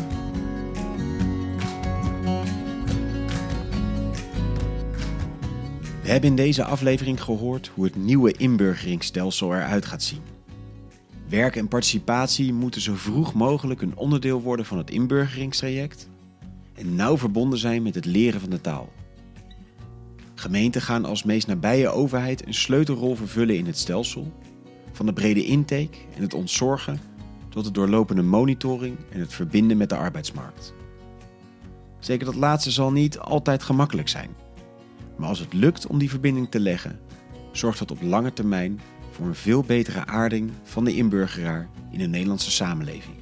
We 6.03 6.11
hebben 6.11 6.31
in 6.31 6.37
deze 6.37 6.65
aflevering 6.65 7.23
gehoord 7.23 7.71
hoe 7.75 7.85
het 7.85 7.97
nieuwe 7.97 8.33
inburgeringsstelsel 8.33 9.55
eruit 9.55 9.87
gaat 9.87 10.03
zien. 10.03 10.34
Werk 11.35 11.57
en 11.57 11.69
participatie 11.69 12.53
moeten 12.53 12.81
zo 12.81 12.95
vroeg 12.95 13.35
mogelijk 13.35 13.83
een 13.83 13.97
onderdeel 13.97 14.41
worden 14.43 14.67
van 14.67 14.79
het 14.79 14.91
inburgeringstraject 14.91 16.09
en 16.75 16.95
nauw 16.95 17.19
verbonden 17.19 17.59
zijn 17.59 17.83
met 17.83 17.95
het 17.95 18.05
leren 18.05 18.41
van 18.41 18.51
de 18.51 18.61
taal. 18.61 18.93
Gemeenten 20.35 20.83
gaan 20.83 21.05
als 21.05 21.23
meest 21.23 21.47
nabije 21.47 21.89
overheid 21.89 22.47
een 22.47 22.55
sleutelrol 22.55 23.15
vervullen 23.15 23.57
in 23.57 23.67
het 23.67 23.79
stelsel, 23.79 24.33
van 24.93 25.07
de 25.07 25.13
brede 25.13 25.45
intake 25.45 25.99
en 26.17 26.23
het 26.23 26.35
ontzorgen 26.35 27.01
tot 27.49 27.65
de 27.65 27.71
doorlopende 27.71 28.23
monitoring 28.23 28.97
en 29.11 29.21
het 29.21 29.33
verbinden 29.33 29.77
met 29.77 29.89
de 29.89 29.97
arbeidsmarkt. 29.97 30.75
Zeker 31.99 32.27
dat 32.27 32.35
laatste 32.35 32.71
zal 32.71 32.93
niet 32.93 33.19
altijd 33.19 33.63
gemakkelijk 33.63 34.09
zijn, 34.09 34.31
maar 35.17 35.29
als 35.29 35.39
het 35.39 35.53
lukt 35.53 35.87
om 35.87 35.99
die 35.99 36.11
verbinding 36.11 36.51
te 36.51 36.61
leggen, 36.61 37.01
zorgt 37.53 37.79
dat 37.79 37.91
op 37.91 38.03
lange 38.03 38.33
termijn 38.33 38.81
voor 39.15 39.27
een 39.27 39.35
veel 39.35 39.63
betere 39.63 40.07
aarding 40.07 40.51
van 40.63 40.85
de 40.85 40.95
inburgeraar 40.95 41.69
in 41.91 41.99
de 41.99 42.07
Nederlandse 42.07 42.51
samenleving. 42.51 43.17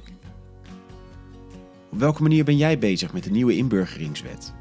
Op 1.91 1.99
welke 1.99 2.21
manier 2.21 2.43
ben 2.43 2.57
jij 2.57 2.79
bezig 2.79 3.13
met 3.13 3.23
de 3.23 3.31
nieuwe 3.31 3.57
inburgeringswet? 3.57 4.53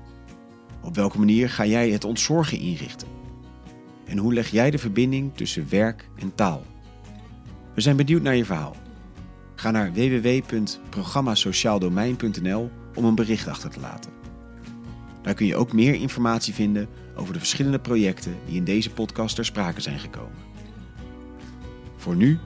Op 0.82 0.94
welke 0.94 1.18
manier 1.18 1.50
ga 1.50 1.66
jij 1.66 1.90
het 1.90 2.04
ontzorgen 2.04 2.58
inrichten? 2.58 3.08
En 4.04 4.18
hoe 4.18 4.34
leg 4.34 4.50
jij 4.50 4.70
de 4.70 4.78
verbinding 4.78 5.34
tussen 5.34 5.66
werk 5.68 6.08
en 6.18 6.34
taal? 6.34 6.62
We 7.74 7.80
zijn 7.80 7.96
benieuwd 7.96 8.22
naar 8.22 8.36
je 8.36 8.44
verhaal. 8.44 8.76
Ga 9.54 9.70
naar 9.70 9.92
www.programmasociaaldomein.nl 9.92 12.70
om 12.94 13.04
een 13.04 13.14
bericht 13.14 13.48
achter 13.48 13.70
te 13.70 13.80
laten. 13.80 14.10
Daar 15.22 15.34
kun 15.34 15.46
je 15.46 15.56
ook 15.56 15.72
meer 15.72 15.94
informatie 15.94 16.54
vinden 16.54 16.88
over 17.16 17.32
de 17.32 17.38
verschillende 17.38 17.78
projecten 17.78 18.36
die 18.46 18.56
in 18.56 18.64
deze 18.64 18.90
podcast 18.90 19.34
ter 19.34 19.44
sprake 19.44 19.80
zijn 19.80 19.98
gekomen. 19.98 20.51
Voor 22.02 22.16
nu, 22.16 22.38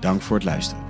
dank 0.00 0.22
voor 0.22 0.36
het 0.36 0.44
luisteren. 0.44 0.84